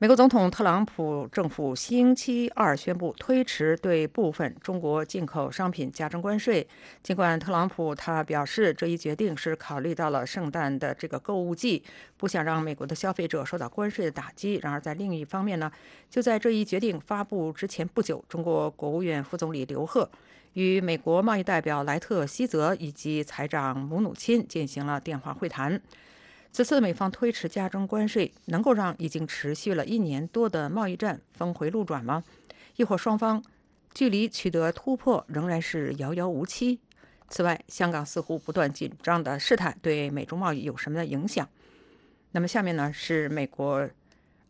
[0.00, 6.64] 美国总统特朗普政府星期二宣布推迟对部分中国进口商品加征关税。
[7.02, 11.82] 尽管特朗普他表示这一决定是考虑到了圣诞的这个购物季，
[12.16, 14.60] 不想让美国的消费者受到关税的打击。
[14.62, 15.68] 然而，在另一方面呢，
[16.08, 20.08] 就在这一决定发布之前不久，中国国务院副总理刘鹤
[20.52, 25.82] 与美国贸易代表莱特希泽以及财长姆努钦进行了电话会谈。
[26.58, 32.24] 此次美方推迟加征关税，能够让已经持续了一年多的贸易战峰回路转吗？
[32.74, 33.40] 亦或双方
[33.94, 36.80] 距离取得突破仍然是遥遥无期？
[37.28, 41.48] 此外，香港似乎不断紧张的事态对美中贸易有什么的影响？
[42.32, 43.88] 那么下面呢是美国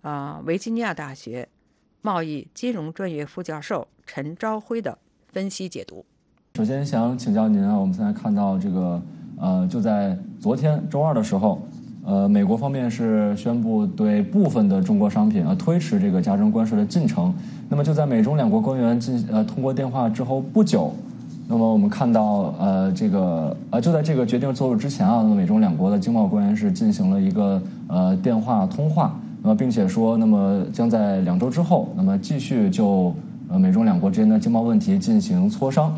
[0.01, 1.47] 啊维吉尼亚大学
[2.01, 4.97] 贸易金融专业副教授陈朝辉的
[5.31, 6.07] 分析解读。
[6.55, 9.03] 首先想请教您啊，我们现在看到这个
[9.39, 11.61] 呃，就在昨天周二的时候。
[12.09, 17.35] 呃，美国方面是宣布对部分的中国商品啊推迟这个加征关税的进程。
[17.69, 20.91] 那么就在美中两国官员进呃通过电话之后不久，
[21.47, 33.15] 那么我们看到呃这个呃就在这个决定做出之前啊，那么美中两国的经贸官员是进行了一个呃电话通话，那么并且说，那么将在两周之后，那么继续就
[33.51, 35.95] 呃美中两国之间的经贸问题进行磋商。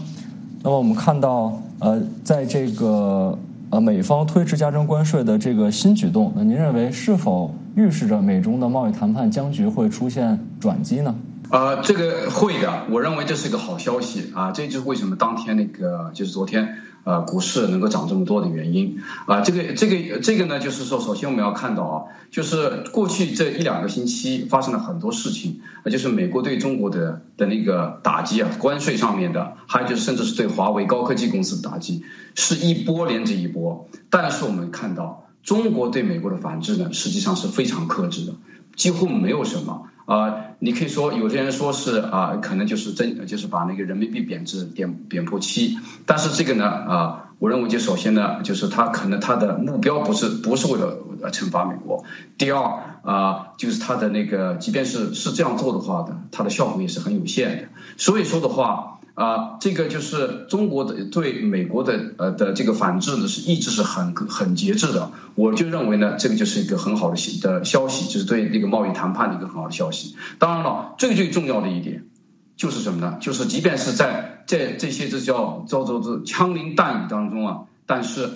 [0.61, 3.39] 那么我们看到呃在这个。
[3.71, 11.15] 呃，美方推迟加征关税的这个新举动，那您认为是否预示着美中的贸易谈判僵局会出现转机呢？
[11.51, 19.41] 呃，这个会的，我认为这是一个好消息啊，这就是为什么当天那个就是昨天呃股市能够涨这么多的原因啊。
[19.41, 32.05] 这个这个这个呢，就是说，首先我们要看到啊，就是过去这一两个星期发生了很多事情，那就是美国对中国的的那个打击啊，关税上面的，还有就是甚至是对华为高科技公司的打击，
[32.37, 33.89] 是一波连着一波。
[34.09, 38.35] 但是我们看到中国对美国的反制呢，实际上是非常克制的，
[38.81, 39.89] 几乎没有什么。
[40.07, 50.97] 啊，你可以说有些人说是啊，可能就是真就是把那个人民币贬值贬贬破七，但是这个呢啊，我认为就首先呢，就是他可能他的目标不是不是为了
[51.31, 52.05] 惩罚美国，
[52.39, 52.61] 第二
[53.03, 57.69] 啊，就是他的那个即便是是这样做的话的，它的效果也是很有限的，
[57.99, 59.00] 所以说的话。
[59.15, 65.11] 啊，这个就是中国的对美国的呃的这个反制呢，是一直是很很节制的。
[65.35, 70.17] 我就认为呢，这个就是一个很好的消的消息，就是对那个贸易谈判的一个很好的消息。
[70.39, 72.07] 当然了，最最重要的一点
[72.57, 73.19] 就是什么呢？
[73.21, 78.29] 就是即便是在这这些这叫叫做这枪林弹雨当中啊，但是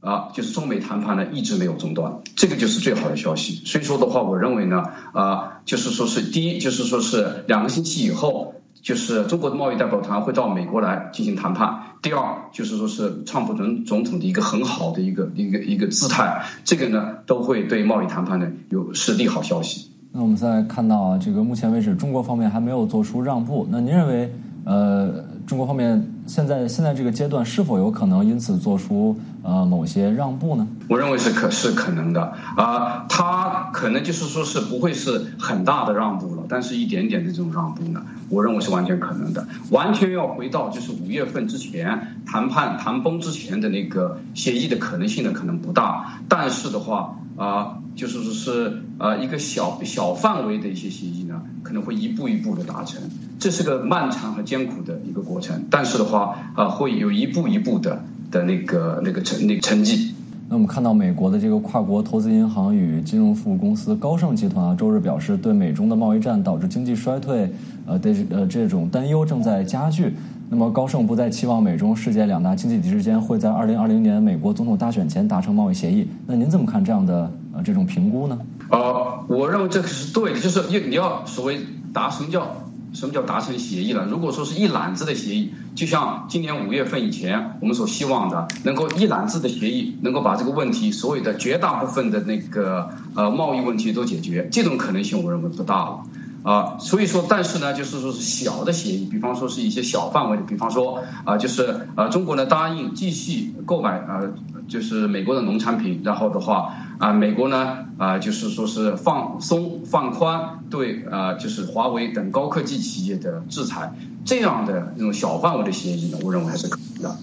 [0.00, 3.62] 啊，就是中美谈判呢一直没有中断，这个就是最好的消息。
[3.64, 8.54] 所以说的话，我认为呢，啊，就是说是第一，就是说是两个星期以后。
[8.82, 11.82] 就是中国的贸易代表团会到美国来进行谈判。
[12.02, 19.88] 第二，就是说是川普总总统的一个很好的一个一个一个姿态，这个呢都会对贸易谈判呢有是利好消息。
[20.10, 23.66] 那我们现在看到，这个目前为止中国方面还没有做出让步。
[23.70, 24.30] 那您认为，
[24.64, 30.66] 呃，中国方面现在现在这个阶段是否有可能因此做出呃某些让步呢？
[30.88, 38.04] 我认为是可是可能的啊，他可能就是说是不会是很大的让步了，但是一点点的这种让步呢。
[38.28, 46.20] 我认为是完全可能的，完全要回到就是五月份之前谈判谈崩之前的那个协议的可能性呢，可能不大。
[46.28, 53.02] 但是的话啊，就是说是呃一个小小范围的一些协议呢，可能会一步一步的达成。
[53.38, 60.14] 这是个漫长和艰苦的一个过程，但是的话啊，会有一步一步的的那个那个成那个成绩。
[60.48, 67.50] 那我们看到美国的这个跨国投资银行与金融服务公司高盛集团啊，周日表示，对美中的贸易战导致经济衰退，
[67.86, 70.14] 呃，的呃这种担忧正在加剧。
[70.50, 76.06] 那么高盛不再期望美中世界两大经济体之间会在二零二零年美国总统大选前达成贸易协议。
[76.26, 78.38] 那您怎么看这样的呃这种评估呢？
[78.68, 81.60] 呃，我认为这个是对的，就是你你要所谓
[81.94, 82.46] 达什么叫？
[82.92, 84.06] 什么叫达成协议了？
[84.06, 96.02] 如果说是一揽子的协议，就像今年五月份以前我们所希望的，能够一揽子的协议，能够把这个问题所有的绝大部分的那个呃贸易问题都解决，这种可能性我认为不大了
[96.42, 96.78] 啊。
[96.78, 104.34] 所以说，但是呢，就是说是小的协议，比方说是一些小范围的，比方说啊，就是呃中国呢答应继续购买呃
[104.68, 106.74] 就是美国的农产品，然后的话。
[107.02, 113.92] 啊，美国呢，啊，就是说是放松、放宽对啊，就是华为等高科技企业的制裁，
[114.24, 117.16] 这样的那种小范围的协议呢，我认为还是可以的。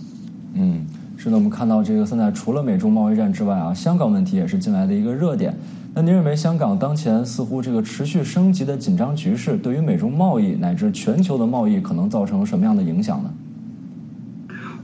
[0.53, 5.57] 嗯，是的，我们看到这个现在除了美中贸易战之外啊，香港问题也是近来的一个热点。
[5.93, 13.29] 那您认为香港当前似乎这个持续升级的紧张局势，对于美中贸易乃至全球的贸易可能造成什么样的影响呢？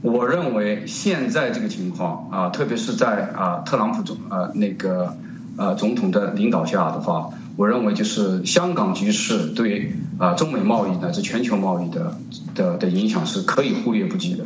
[0.06, 5.12] 我认为现在这个情况啊，特别是在啊特朗普总呃那个
[5.56, 12.16] 呃总统的领导下的话，我认为就是香港局势对啊中美贸易乃至全球贸易的
[12.54, 14.44] 的的影响是可以忽略不计的。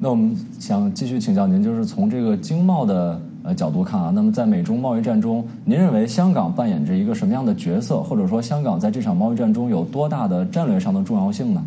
[0.00, 11.62] 那我们想继续请教您，就是从这个经贸的呃角度看啊，那么在美中贸易战中，您认为香港扮演着一个什么样的角色，或者说香港在这场贸易战中有多大的战略上的重要性呢？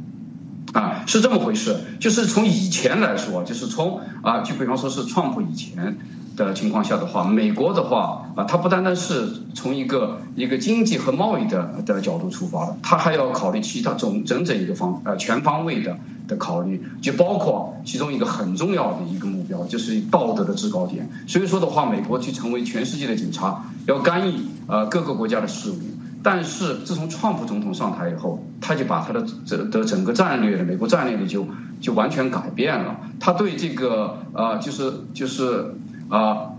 [0.74, 5.97] 啊，是这么回事，就是从以前来说，就是从啊，就比方说是创普以前
[6.36, 15.97] 的情况下的话，美国的话啊，它不单单是从一个一个经济和贸易的的角度出发的，它还要考虑其他总整整一个方呃全方位的
[16.28, 21.09] 的考虑，就包括其中一个很重要的一个目标，就是道德的制高点。
[21.28, 24.36] 所以说的话，美国去成为全世界的警察，要干预
[24.68, 25.78] 呃各个国家的事务。
[26.30, 31.47] 但是自从川普总统上台以后，他就把他的整的整个战略的美国战略呢就
[31.80, 32.97] 就完全改变了。
[33.17, 35.73] 他对这个呃就是就是
[36.09, 36.49] 啊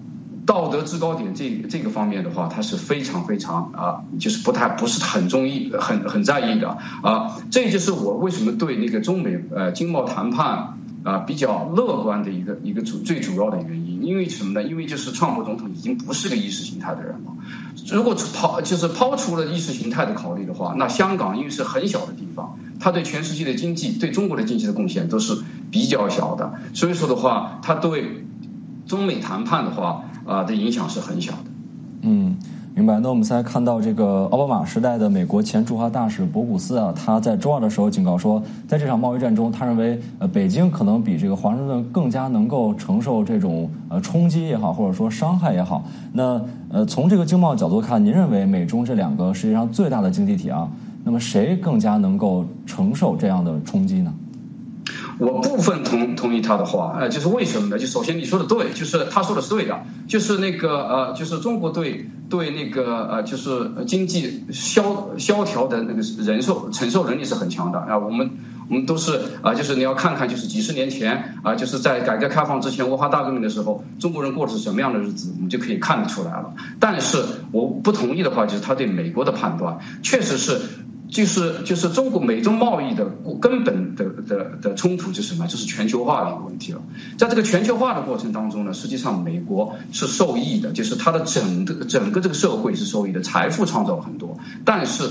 [0.47, 7.37] 道德制高点这这个方面的话，他是非常非常啊就是不太不是很中意很很在意的啊。
[7.51, 13.98] 这就是我为什么对那个中美呃经贸谈判啊比较乐观的一个一个主最主要的原因。
[14.09, 14.63] 因为什么呢？
[14.67, 17.33] 因为就是川普总统已经不是个意识形态的人了。
[17.93, 28.25] 如果抛就是抛除了意识形态的考虑的话，那香港因为是很小的地方，它对全世界的经济、对中国的经济的贡献都是比较小的，所以说的话，它对
[28.87, 31.51] 中美谈判的话啊的影响是很小的。
[32.01, 32.37] 嗯。
[32.79, 33.01] 明白。
[33.01, 45.83] 那我们现在看到这个奥巴马时代的美国前驻华大使博古斯啊，他在周二的时候警告说，在这场贸易战中，他认为呃北京可能比这个华盛顿更加能够承受这种呃冲击也好，或者说伤害也好。
[46.13, 50.69] 那呃从这个经贸角度看，您认为美中这两个世界上最大的经济体啊，
[51.03, 54.15] 那么谁更加能够承受这样的冲击呢？
[55.19, 57.79] 我部分同同意他的话，呃，就是为什么呢？
[57.79, 67.99] 就首先你说的对，就是他说的是对的，就是那个呃，就是中国对对那个呃，就是经济萧萧条的那个人受承受能力是很强的啊。
[67.99, 68.31] 我们
[68.71, 76.55] 我们都是啊，就是你要看看，就是几十年前啊，就是在改革开放之前，文化大革命的时候，中国人过的是什么样的日子，我们就可以看得出来了。
[76.79, 77.19] 但是
[77.51, 80.61] 我不同意的话，就是他对美国的判断确实是。
[81.11, 83.07] 就是就是中国美中贸易的
[83.41, 85.47] 根本的的的冲突就是什么？
[85.47, 86.83] 就是全球化的一个问题了。
[87.17, 95.09] 在这个全球化的过程当中呢，实际上美国是受益的，就是它的整个整个这个社会是受益的，财富创造了很多，但是。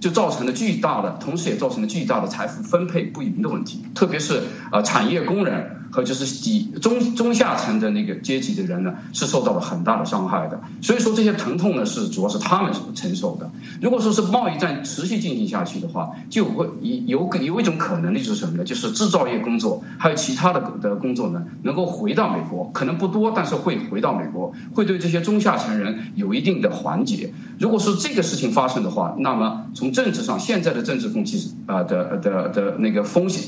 [0.00, 10.60] 就造成了巨大的，同时也造成了巨大的财富分配不匀的问题，特别是呃产业工人和就是底中中下层的那个阶级的人呢，是受到了很大的伤害的。
[10.82, 13.50] 所以说这些疼痛呢，是主要是他们所承受的。
[13.80, 18.64] 如果说是贸易战持续进行下去的话，就会有有有一种可能的就是什么呢？
[18.64, 27.32] 就是制造业工作还有其他的的工作呢，能够回到美国，可能不多，但是会回到美国，会对这些中下层人有一定的缓解。
[27.58, 33.42] 如果是这个事情发生的话，那么从政治上现在的政治风气啊的的的那个风险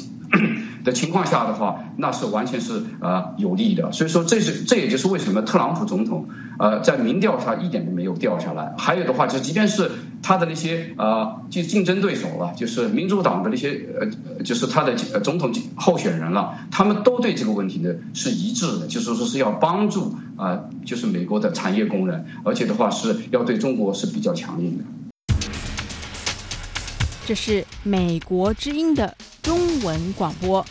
[0.84, 3.92] 的情况下的话，那是完全是呃有利的。
[3.92, 6.28] 所以说，这是这也就是为什么特朗普总统
[6.58, 8.74] 呃在民调上一点都没有掉下来。
[8.78, 9.90] 还有的话，就即便是
[10.22, 20.16] 他的那些呃就竞争对手了，就是民主党的那些呃就是他的总统候选人了，他们都对这个问题呢是一致的，就是说是要帮助。
[20.34, 24.84] 啊，就是美国的产业工人，而且的话是要对中国是比较强硬的。
[27.24, 30.64] 这是美国之音的中文广播。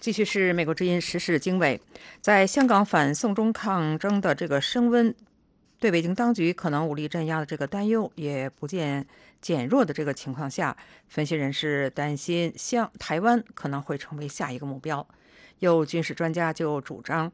[0.00, 1.78] 继续是美国之音时事经纬，
[2.22, 5.14] 在香港反送中抗争的这个升温，
[5.78, 9.06] 对北京当局可能武力镇压的这个担忧也不见。
[9.42, 10.76] 减弱的这个情况下，
[11.08, 15.04] 分析人士担心，香台湾可能会成为下一个目标。
[15.58, 17.30] 有军事专家就主张，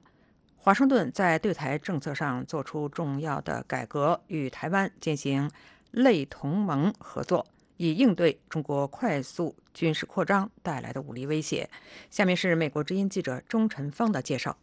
[0.69, 5.51] 华盛顿在对台政策上做出重要的改革，与台湾进行
[5.93, 7.47] 类同盟合作，
[7.79, 11.71] 以应对中国快速军事扩张带来的武力威胁。
[12.11, 14.55] 下面是美国之音记者钟晨芳的介绍。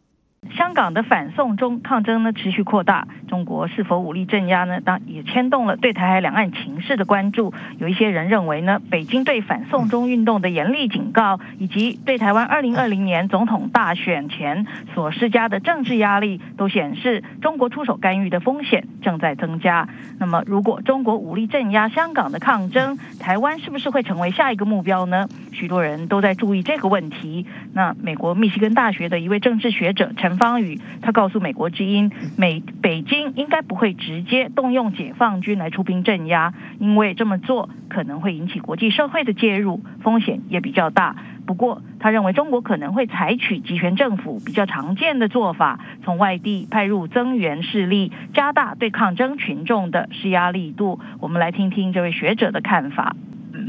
[0.54, 4.80] 香港的反送中抗争呢持续扩大，中国是否武力镇压呢？
[4.80, 7.52] 当也牵动了对台海两岸情势的关注。
[7.78, 19.88] 有一些人认为呢，北京对反送中运动的严厉警告，以及对台湾二零二零年总统大选前所施加的政治压力，都显示中国出手干预的风险正在增加。
[20.18, 25.26] 那么，如果中国武力镇压香港的抗争，台湾是不是会成为下一个目标呢？
[25.52, 27.46] 许多人都在注意这个问题。
[27.72, 30.35] 那美国密西根大学的一位政治学者陈。
[30.36, 41.16] 方宇，他告诉美国之音，美北京应该不会直接动用解放军来出兵镇压，因为这么做可能会引起国际社会的介入，风险也比较大。
[41.46, 50.98] 不过，他认为中国可能会采取集权政府比较常见的做法，从外地派入增援势力，加大对抗争群众的施压力度。
[51.20, 53.14] 我们来听听这位学者的看法。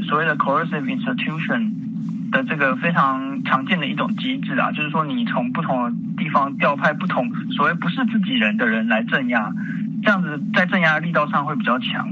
[0.08, 1.70] 所谓的 coercive institution。
[2.30, 9.50] 的这个非常常见的一种机制啊，就是说你从不同的地方调派不同所谓不是自己人的人来镇压，
[10.02, 12.08] 这样子在镇压力道上会比较强。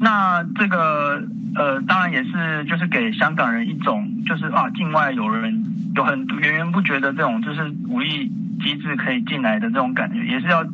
[0.00, 1.22] 那这个
[1.54, 5.64] 呃，当然也是就是给香港人一种就是啊，境外有人
[5.94, 8.30] 有很源源不绝的这种就是武力
[8.62, 10.64] 机制可以进来的这种感觉，也是要。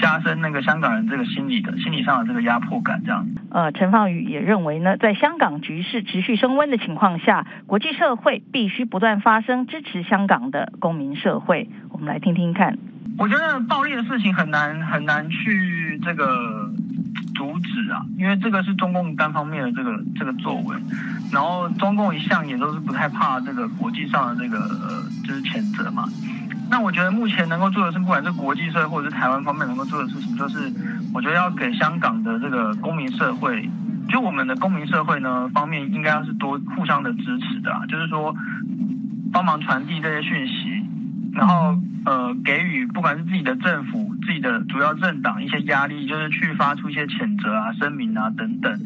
[0.00, 3.26] 加深那个香港人这个心理的心理上的这个压迫感，这样。
[3.50, 11.68] 呃，陈放宇也认为呢，在香港局势持续升温的情况下，国际社会必须不断发声，支持香港的公民社会。
[11.90, 12.78] 我们来听听看。
[13.18, 16.70] 我觉得暴力的事情很难很难去这个
[17.34, 20.76] 阻止啊，因为这个是中共单方面的这个这个作为，
[21.32, 24.58] 然后中共一向也都是不太怕这个国际上的这个
[25.26, 26.04] 就是谴责嘛。
[26.70, 30.70] 那我觉得目前能够做的是，不管是国际社会或者是台湾方面能够做的事情，就是
[31.14, 33.68] 我觉得要给香港的这个公民社会，
[34.08, 38.34] 就我们的公民社会呢方面，应该要是多互相的支持的，就是说
[39.32, 40.84] 帮忙传递这些讯息，
[41.32, 48.78] 然后呃给予不管是自己的政府、自己的主要政党一些压力，就是去发出一些谴责啊、声明啊等等，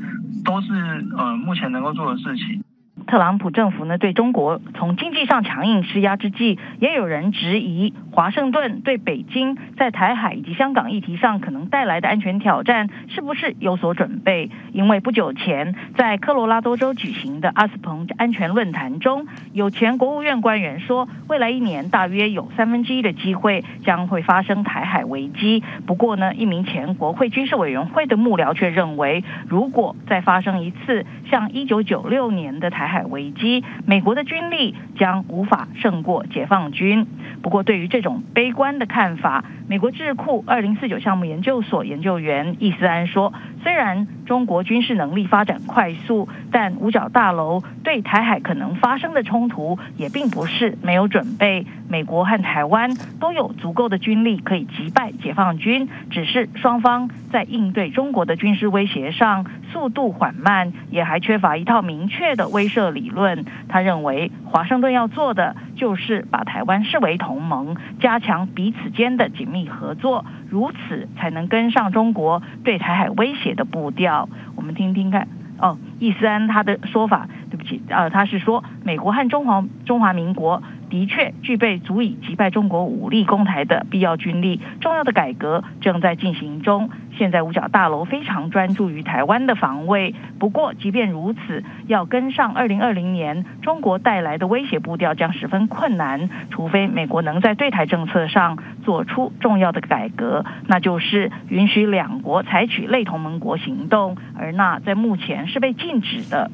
[0.44, 0.72] 都是
[1.16, 2.62] 呃目前能够做的事情。
[3.06, 14.50] 特朗普政府呢对中国从经济上强硬施压之际，也有人质疑华盛顿对北京在台海以及香港议题上可能带来的安全挑战是不是有所准备？
[14.72, 25.62] 因为不久前在科罗拉多州举行的阿斯彭安全论坛中，有前国务院官员说，未来一年大约有三分之一的机会将会发生台海危机。
[25.86, 37.06] 不过呢，一名前国会军事委员会的幕僚却认为，如果再发生一次像一九九六年的台海危机，美国的军力将无法胜过解放军。
[37.40, 43.32] 不过，对于这种悲观的看法，美国智库二零四九项目研究所研究员易思安说
[43.64, 51.66] ：“虽然中国军事能力发展快速，但五角大楼对台海可能发生的冲突也并不是没有准备。
[51.92, 63.44] 美国和台湾都有足够的军力可以击败解放军，只是双方在应对中国的军事威胁上速度缓慢，也还缺乏一套明确的威慑理论。
[63.68, 74.30] 他认为，华盛顿要做的就是把台湾视为同盟，加强彼此间的紧密合作，如此才能跟上中国对台海威胁的步调。
[74.56, 75.28] 我们听听看，
[75.58, 80.62] 哦，易思安他的说法，对不起，呃，他是说美国和中华中华民国。
[80.92, 86.90] 的确具备足以击败中国武力攻台的必要军力，重要的改革正在进行中。
[87.16, 106.50] 现在五角大楼非常专注于台湾的防卫，不过即便如此，要跟上二零二零年中国带来的威胁步调将十分困难，除非美国能在对台政策上做出重要的改革，那就是允许两国采取类同盟国行动，而那在目前是被禁止的。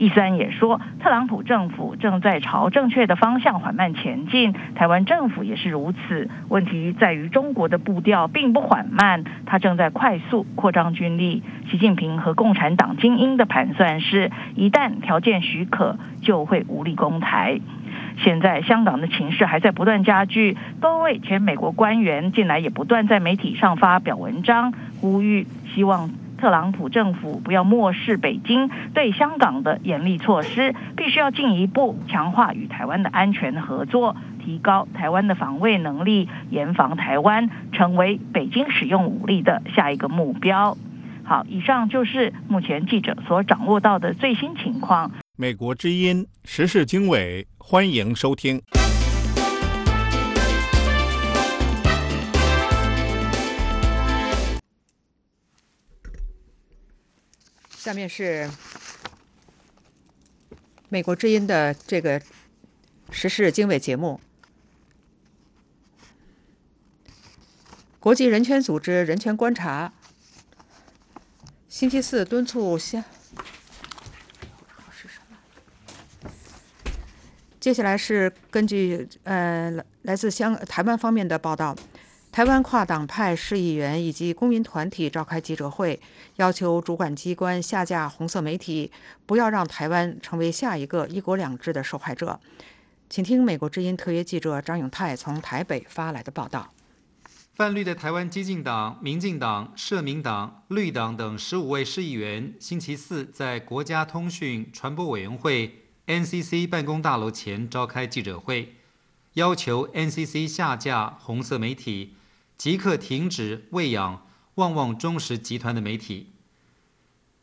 [0.00, 6.30] 易三也说，特朗普政府正在朝正确的方向缓慢前进，台湾政府也是如此。
[6.48, 11.42] 问题在于中国的步调并不缓慢，他正在快速扩张军力。
[11.70, 17.60] 习近平和共产党精英的盘算是，一旦条件许可，就会武力攻台。
[18.24, 24.72] 现在香港的情势还在不断加剧，多位前美国官员近来也不断在媒体上发表文章，
[25.02, 26.08] 呼吁希望。
[26.40, 40.78] 特朗普政府不要漠视北京对香港的严厉措施，必须要进一步强化与台湾的安全合作，提高台湾的防卫能力，严防台湾成为北京使用武力的下一个目标。
[41.24, 45.12] 好，以上就是目前记者所掌握到的最新情况。
[45.36, 48.60] 美国之音时事经纬，欢迎收听。
[57.80, 58.46] 下面是
[60.90, 62.20] 美国之音的这个
[63.10, 64.20] 时事经纬节目。
[67.98, 69.94] 国际人权组织人权观察
[71.70, 73.02] 星期四敦促香。
[77.58, 79.72] 接下来是根据呃
[80.02, 81.74] 来自香台湾方面的报道。
[82.32, 86.00] 台湾跨党派市议员以及公民团体召开记者会，
[86.36, 88.92] 要求主管机关下架红色媒体，
[89.26, 92.38] 不要让台湾成为下一个“一国两制”的受害者。
[93.08, 96.72] 请听美国之音特约记者张永泰从台北发来的报道。
[97.56, 108.76] 泛绿的台湾激进党、民进党、社民党、绿党等十五位市议员，星期四在国家通讯传播委员会 （NCC） 办公大楼前召开记者会，
[109.34, 112.14] 要求 NCC 下架红色媒体。
[112.60, 116.34] 即刻停止喂养旺旺中实集团的媒体。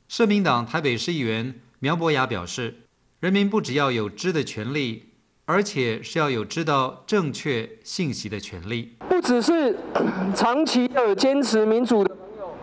[0.08, 2.84] 社民党台北市议员苗博雅表示
[3.20, 5.14] ：“人民不只要有知的权利，
[5.46, 8.96] 而且是要有知道正确信息的权利。
[9.10, 9.76] 不只是
[10.36, 12.56] 长期的坚持民主的朋友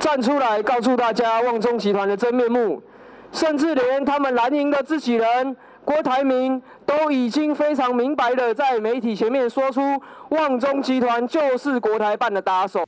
[0.00, 2.82] 站出来告诉大家旺中集团的真面目，
[3.30, 5.56] 甚至连他们蓝营的自己人。”
[5.90, 9.80] 郭台铭都已经非常明白的在媒体前面说出，
[10.28, 12.86] 旺中集团就是国台办的打手。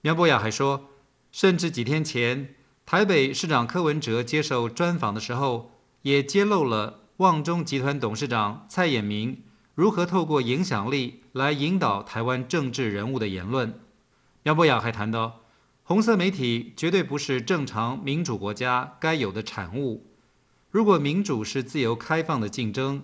[0.00, 0.88] 苗博雅还说，
[1.30, 5.70] 甚至几天前，台北市长柯文哲接受专访的时候，
[6.02, 9.44] 也揭露了旺中集团董事长蔡衍明
[9.76, 13.78] 如何透过影响力来引导台湾政治人物的言论。
[14.42, 15.42] 苗博雅还谈到，
[15.84, 20.09] 红色媒体绝对不是正常民主国家该有的产物。
[20.70, 23.02] 如果民主是自由开放的竞争，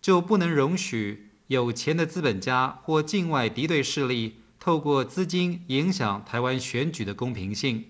[0.00, 7.84] 就不能容许有钱的资本家或境外敌对势力透过资金影响台湾选举的公平性。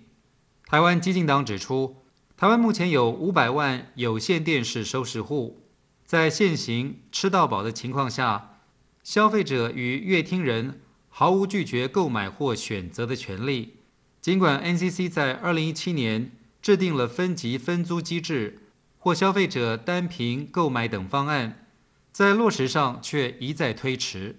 [0.67, 1.99] 台湾激进党指出，
[2.37, 5.63] 台湾目前有五百万有线电视收视户，
[6.05, 8.59] 在现行吃到饱的情况下，
[9.05, 13.77] 消费者与乐听人毫无拒绝购买或选择的权利。
[14.21, 18.59] 尽管 NCC 在二零一七年制定了分级分租机制。
[19.03, 21.67] 或消费者单凭购买等方案，
[22.13, 24.37] 在落实上却一再推迟。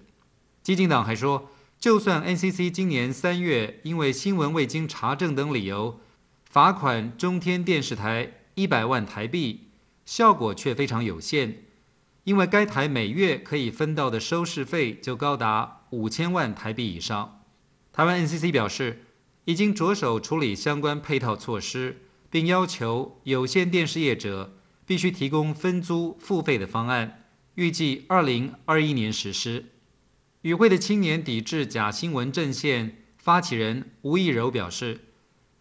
[0.62, 6.00] 激进党还说，就算 NCC 今年三月因为新闻未经查证等理由
[6.48, 9.68] 罚款中天电视台一百万台币，
[10.06, 11.64] 效果却非常有限，
[12.22, 17.42] 因为该台每月可以分到的收视费就高达五千万台币以上。
[17.92, 19.04] 台湾 NCC 表示，
[19.44, 22.03] 已经着手处理相关配套措施。
[22.34, 24.54] 并要求有线电视业者
[24.84, 27.22] 必须提供分租付费的方案，
[27.54, 29.66] 预计二零二一年实施。
[30.42, 34.98] 与会的青年抵制假新闻阵线发起人吴亦柔表示，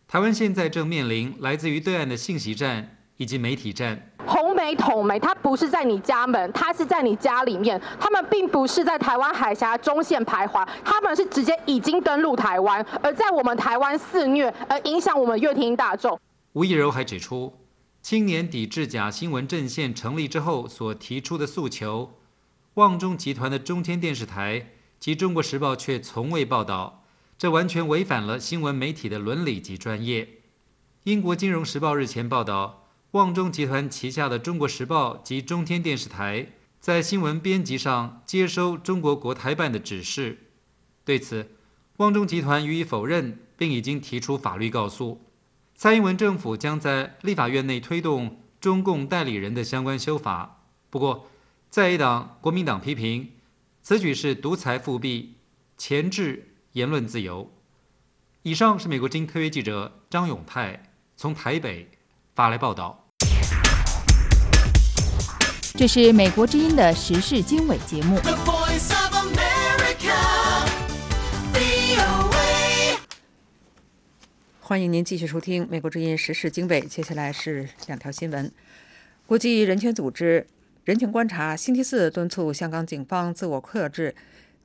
[0.07, 4.09] 台湾现在正面临来自于对岸的信息战以及媒体战。
[4.25, 7.79] 红媒、统媒，它不是在你家门，它是在你家里面。
[7.99, 16.19] 他们并不是在台湾海峡中线徘徊，他们是直接已经登陆台湾，而在我们台湾肆虐，而影响我们乐听大众。
[16.53, 17.59] 吴亦柔还指出，
[18.03, 22.19] 青年抵制假新闻阵线成立之后所提出的诉求，
[22.75, 27.05] 旺中集团的中天电视台及中国时报却从未报道，
[27.39, 30.41] 这完全违反了新闻媒体的伦理及专业。
[31.05, 36.49] 英国金融时报日前报道，旺中集团旗下的中国时报及中天电视台
[36.79, 40.37] 在新闻编辑上接收中国国台办的指示。
[41.03, 41.49] 对此，
[41.97, 45.19] 旺中集团予以否认，并已经提出法律告诉。
[45.75, 50.61] 蔡英文政府将在立法院内推动中共代理人的相关修法。
[50.89, 51.27] 不过，
[51.69, 53.31] 在野党国民党批评
[53.81, 55.35] 此举是独裁复辟，
[55.77, 57.51] 钳制言论自由。
[58.43, 61.89] 以上是美国之音特约记者张永泰从台北
[62.35, 63.05] 发来报道。
[65.75, 68.19] 这是美国之音的时事经纬节目。
[74.73, 76.81] 欢迎您继续收听《美国之音时事经纬》。
[76.87, 78.51] 接下来是两条新闻。
[79.27, 80.47] 国际人权组织
[80.83, 84.15] “人权观察”星期四敦促香港警方自我克制，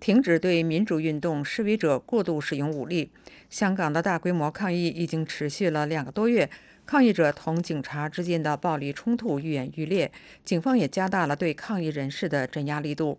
[0.01, 3.11] 停止对民主运动示威者过度使用武力。
[3.51, 6.49] 香港的大规模抗议已经持续了两个多月，
[6.87, 10.11] 抗议者同警察之间的暴力冲突愈演愈烈，
[10.43, 13.19] 警方也加大了对抗议人士的镇压力度。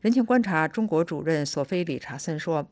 [0.00, 2.66] 人权观察中国主任索菲·理查森说：“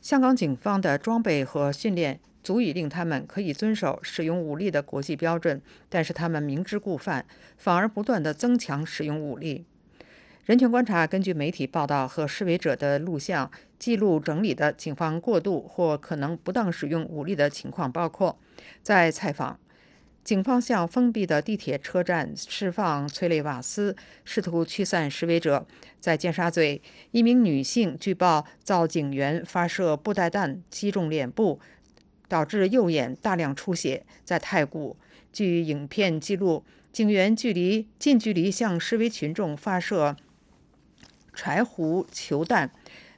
[0.00, 7.24] 香港警方的装备和训练。”足以令他们可以遵守使用武力的国际标准，但是他们明知故犯，
[7.56, 9.64] 反而不断地增强使用武力。
[10.44, 18.38] 人权观察根据媒体报道和示威者的录像记录整理的警方过度或可能不当使用武力的情况，包括
[18.82, 19.58] 在采访，
[20.22, 25.64] 警方向封闭的地铁车站释放催泪瓦斯，试图驱散示威者；
[25.98, 26.82] 在尖沙咀，
[27.12, 31.58] 一名女性据报遭警员发射布袋弹击中脸部。
[32.28, 34.04] 导致右眼大量出血。
[34.24, 34.96] 在太谷，
[35.32, 40.16] 据影片记录，警员距离近距离向示威群众发射
[41.34, 42.70] 柴胡球弹，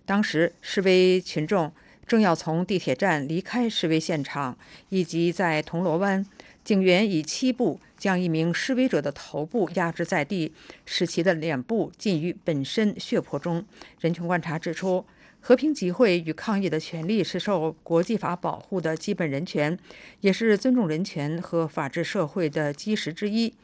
[0.05, 1.73] 当时示威群众
[2.07, 4.57] 正要从地铁站离开示威现场。
[4.89, 6.25] 以及在铜锣湾，
[6.65, 10.53] 警员以七步将一名示威者的头部压制在地，
[10.85, 13.65] 使其的脸部浸于本身血泊中。
[14.01, 15.05] 人权观察指出。
[15.47, 19.79] 和平集会与抗议的权利是受国际法保护的基本人权，
[20.21, 23.55] 也是尊重人权和法治社会的基石之一。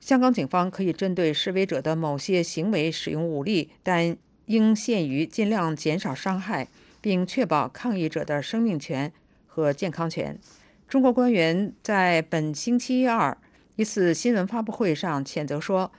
[0.00, 4.16] 香港警方可以针对示威者的某些行为使用武力，但
[4.46, 6.66] 应限于尽量减少伤害，
[7.02, 9.12] 并确保抗议者的生命权
[9.46, 10.38] 和健康权。
[10.88, 13.36] 中国官员在本星期二
[13.76, 15.92] 一次新闻发布会上谴责说。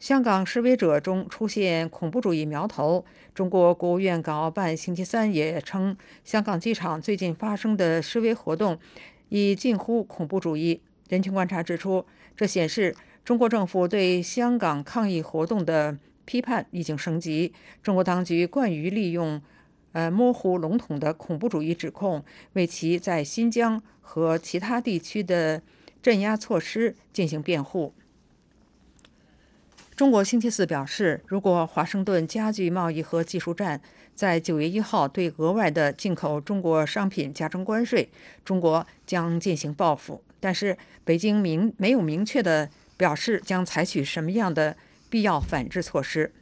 [0.00, 3.04] 香港示威者中出现恐怖主义苗头。
[3.34, 8.78] 中国国务院港澳办星期三也称，香港机场最近发生的示威活动
[9.30, 10.82] 已近乎恐怖主义。
[11.08, 12.04] 人权观察指出，
[12.36, 17.52] 这显示中国政府对香港抗议活动的批判已经升级。
[17.82, 19.40] 中国当局惯于利用
[19.92, 22.22] 呃模糊笼统的恐怖主义指控，
[22.52, 25.62] 为其在新疆和其他地区的
[26.02, 27.94] 镇压措施进行辩护。
[29.96, 33.80] 中国星期四表示，如果华盛顿家具贸易和技术站
[34.12, 38.10] 在九月一号对额外的进口中国商品加征关税，
[38.44, 40.20] 中国将进行报复。
[40.40, 44.76] 但是，北京明没有明确的表示将采取什么样的
[45.08, 46.32] 必要反制措施。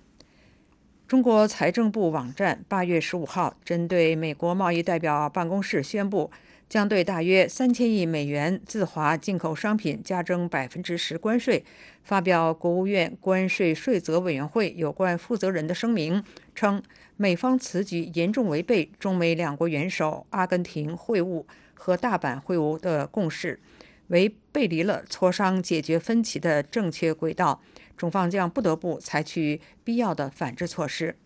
[1.06, 6.30] 中国财政部网站八月十五号针对美国贸易代表办公室宣布。
[6.72, 11.62] 将对大约三千亿美元自华进口商品加征百分之十关税。
[12.02, 16.82] 发表国务院关税税则委员会有关负责人的声明称，
[17.18, 21.44] 美方此举严重违背中美两国元首阿根廷会晤
[21.74, 23.60] 和大阪会晤的共识，
[24.06, 27.60] 为背离了磋商解决分歧的正确轨道，
[27.98, 31.16] 中方将不得不采取必要的反制措施。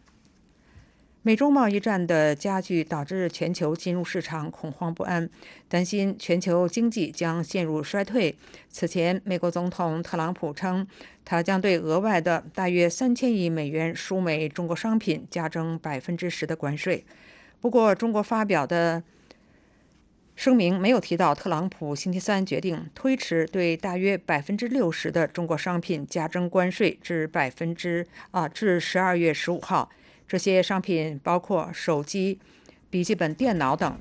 [1.27, 5.29] 美中贸易战的加剧导致全球金融市场恐慌不安，
[5.69, 8.33] 担心全球经济将陷入衰退。
[8.71, 10.87] 此前，美国总统特朗普称，
[11.25, 17.05] 他将对额外的大约三千亿美元输美中国商品加征百分之十的关税。
[17.61, 19.03] 不过，中国发表的
[20.37, 29.91] 声明没有提到特朗普星期三决定推迟对大约百分之六十的中国商品加征关税至百分之啊至十二月十五号。
[30.29, 32.39] 这些商品包括手机、
[32.91, 33.99] 笔记本电脑等。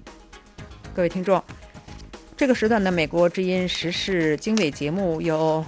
[0.93, 1.43] 各位听众，
[2.35, 5.63] 这个时段的美国之音时事经纬节目由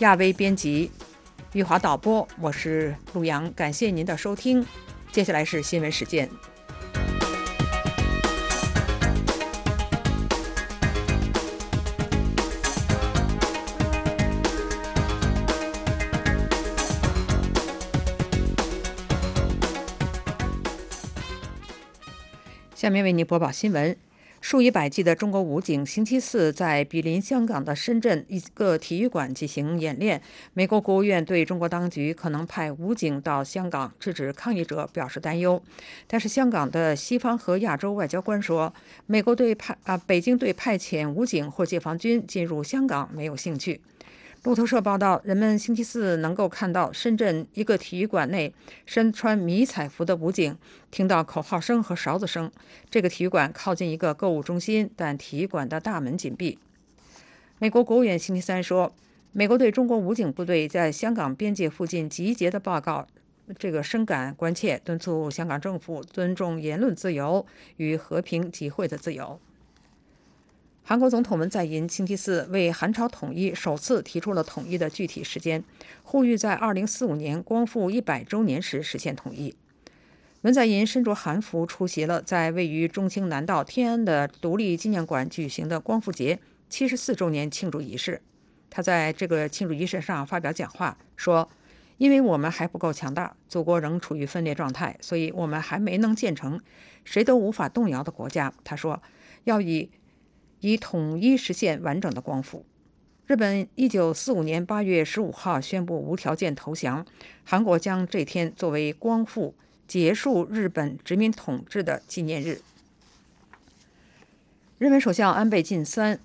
[0.00, 0.90] 亚威编辑、
[1.52, 4.66] 玉华导播，我是陆阳，感谢您的收听。
[5.12, 6.28] 接下来是新闻时间。
[22.84, 23.96] 下面为您播报新闻：
[24.42, 30.20] 数以百计的中国武警星期四在毗邻香港的深圳一个体育馆进行演练。
[30.52, 35.62] 美国国务院对中国当局可能派武警到香港制止抗议者表示担忧，
[36.06, 38.70] 但是香港的西方和亚洲外交官说，
[39.06, 43.80] 美国对派啊北京对派遣武警或解放军进入香港没有兴趣。
[44.44, 48.52] 路透社报道，人们星期四能够看到深圳一个体育馆内
[48.84, 50.54] 身穿迷彩服的武警，
[50.90, 52.52] 听到口号声和勺子声。
[52.90, 56.58] 这个体育馆靠近一个购物中心，但体育馆的大门紧闭。
[57.58, 58.94] 美国国务院星期三说，
[59.32, 63.06] 美国对中国武警部队在香港边界附近集结的报告，
[63.58, 67.46] 这个深感关切，敦促香港政府尊重言论自由
[67.78, 69.40] 与和平集会的自由。
[70.86, 75.64] 韩国总统文在寅星期四为韩朝统一首次提出了统一的具体时间，
[76.02, 79.56] 呼吁在2045年光复一百周年时实现统一。
[80.42, 88.20] 文在寅身着韩服出席了在位于中清南道天安的独立纪念馆举行的光复节七十四周年庆祝仪式。
[88.68, 91.48] 他在这个庆祝仪式上发表讲话，说
[91.96, 96.60] ：“因为我们还不够强大，祖国仍处于分裂状态，所以我们还没能建成
[97.04, 99.02] 谁都无法动摇的国家。”他说
[99.44, 99.88] ：“要以。”
[100.64, 102.64] 以统一实现完整的光复。
[103.26, 107.04] 日本一九四五年八月十五号宣布无条件投降，
[107.44, 109.54] 韩国将这天作为光复、
[109.86, 112.62] 结束日本殖民统治的纪念日。
[114.78, 116.18] 日本首相安倍晋三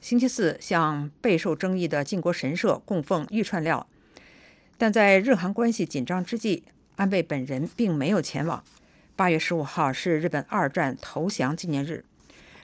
[0.00, 3.86] 星期四向备受争议的靖国神社供奉玉串料，
[4.78, 6.64] 但在日韩关系紧张之际，
[6.96, 8.64] 安倍本人并没有前往。
[9.14, 12.06] 八月十五号是日本二战投降纪念日。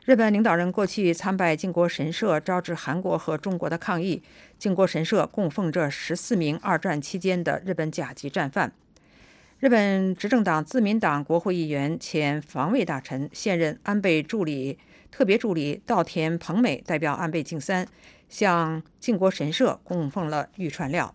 [0.08, 4.22] 日本领导人过去参拜靖国神社，招致韩国和中国的抗议。
[4.58, 8.72] 靖国神社供奉着十四名二战期间的日本甲级战犯。
[9.58, 14.78] 日本执政党自民党国会议员、前防卫大臣、现任安倍助理
[15.10, 17.86] 特别助理稻田朋美代表安倍晋三，
[18.30, 21.14] 向靖国神社供奉了玉串料。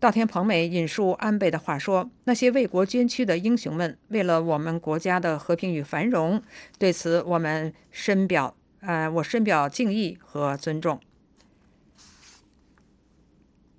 [0.00, 6.42] 稻田朋美引述安倍的话说：“那些为国捐躯的英雄们，为了我们国家的和平与繁荣，
[6.78, 8.56] 对此我们深表……
[8.80, 10.98] 呃，我深表敬意和尊重。”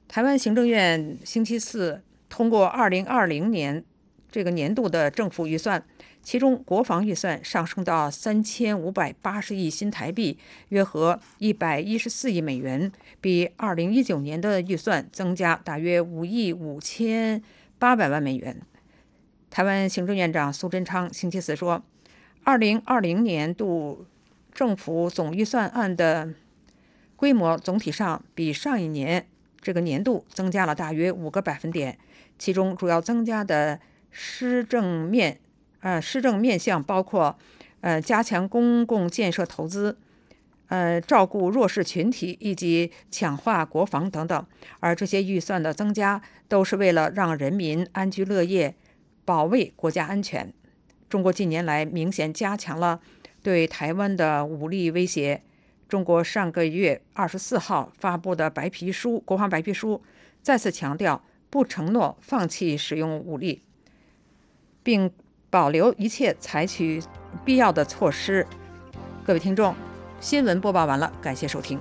[0.07, 3.83] 台湾行政院星期四通过二零二零年
[4.29, 5.83] 这个年度的政府预算。
[6.23, 10.37] 其中，国防预算上升到三千五百八十亿新台币，
[10.69, 17.41] 约合一百一十四亿美元，比二零一九年的预算增加大约五亿五千
[17.79, 18.61] 八百万美元。
[19.49, 21.83] 台湾行政院长苏贞昌星期四说，
[22.43, 24.05] 二零二零年度
[24.53, 26.29] 政府总预算案的
[27.15, 29.25] 规模总体上比上一年
[29.59, 31.97] 这个年度增加了大约五个百分点，
[32.37, 33.79] 其中主要增加的
[34.11, 35.39] 施政面。
[35.81, 37.37] 呃，施政面向包括，
[37.81, 39.97] 呃，加强公共建设投资，
[40.67, 44.45] 呃，照顾弱势群体以及强化国防等等。
[44.79, 48.75] 而这些预算的增加，都是为了让人民安居乐业，
[49.25, 50.53] 保卫国家安全。
[51.09, 53.01] 中国近年来明显加强了
[53.41, 55.41] 对台湾的武力威胁。
[55.89, 60.01] 中国上个月二十四号发布的白皮书，国防白皮书
[60.43, 63.63] 再次强调不承诺放弃使用武力，
[64.83, 65.11] 并。
[65.51, 67.03] 保留一切采取
[67.43, 68.47] 必要的措施。
[69.25, 69.75] 各位听众，
[70.21, 71.77] 新闻播报完了，感谢收听。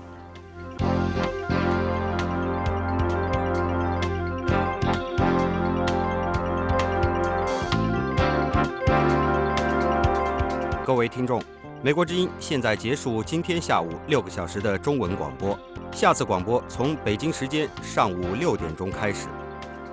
[10.85, 11.41] 各位听众，
[11.81, 15.57] 美国之音现在结束今天下午六个小时的中文广播，
[15.93, 19.29] 下次广播从北京时间上午六点钟开始。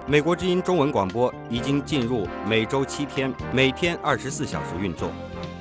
[0.09, 5.11] 美国之音中文广播已经进入每周七天、每天二十四小时运作，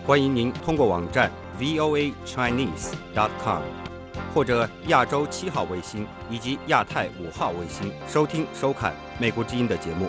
[0.06, 1.28] 欢迎您通过网站
[1.58, 3.62] voa chinese.com
[4.32, 10.08] 或者亚洲七号卫星以及亚太五号卫星收听收看美国之音的节目。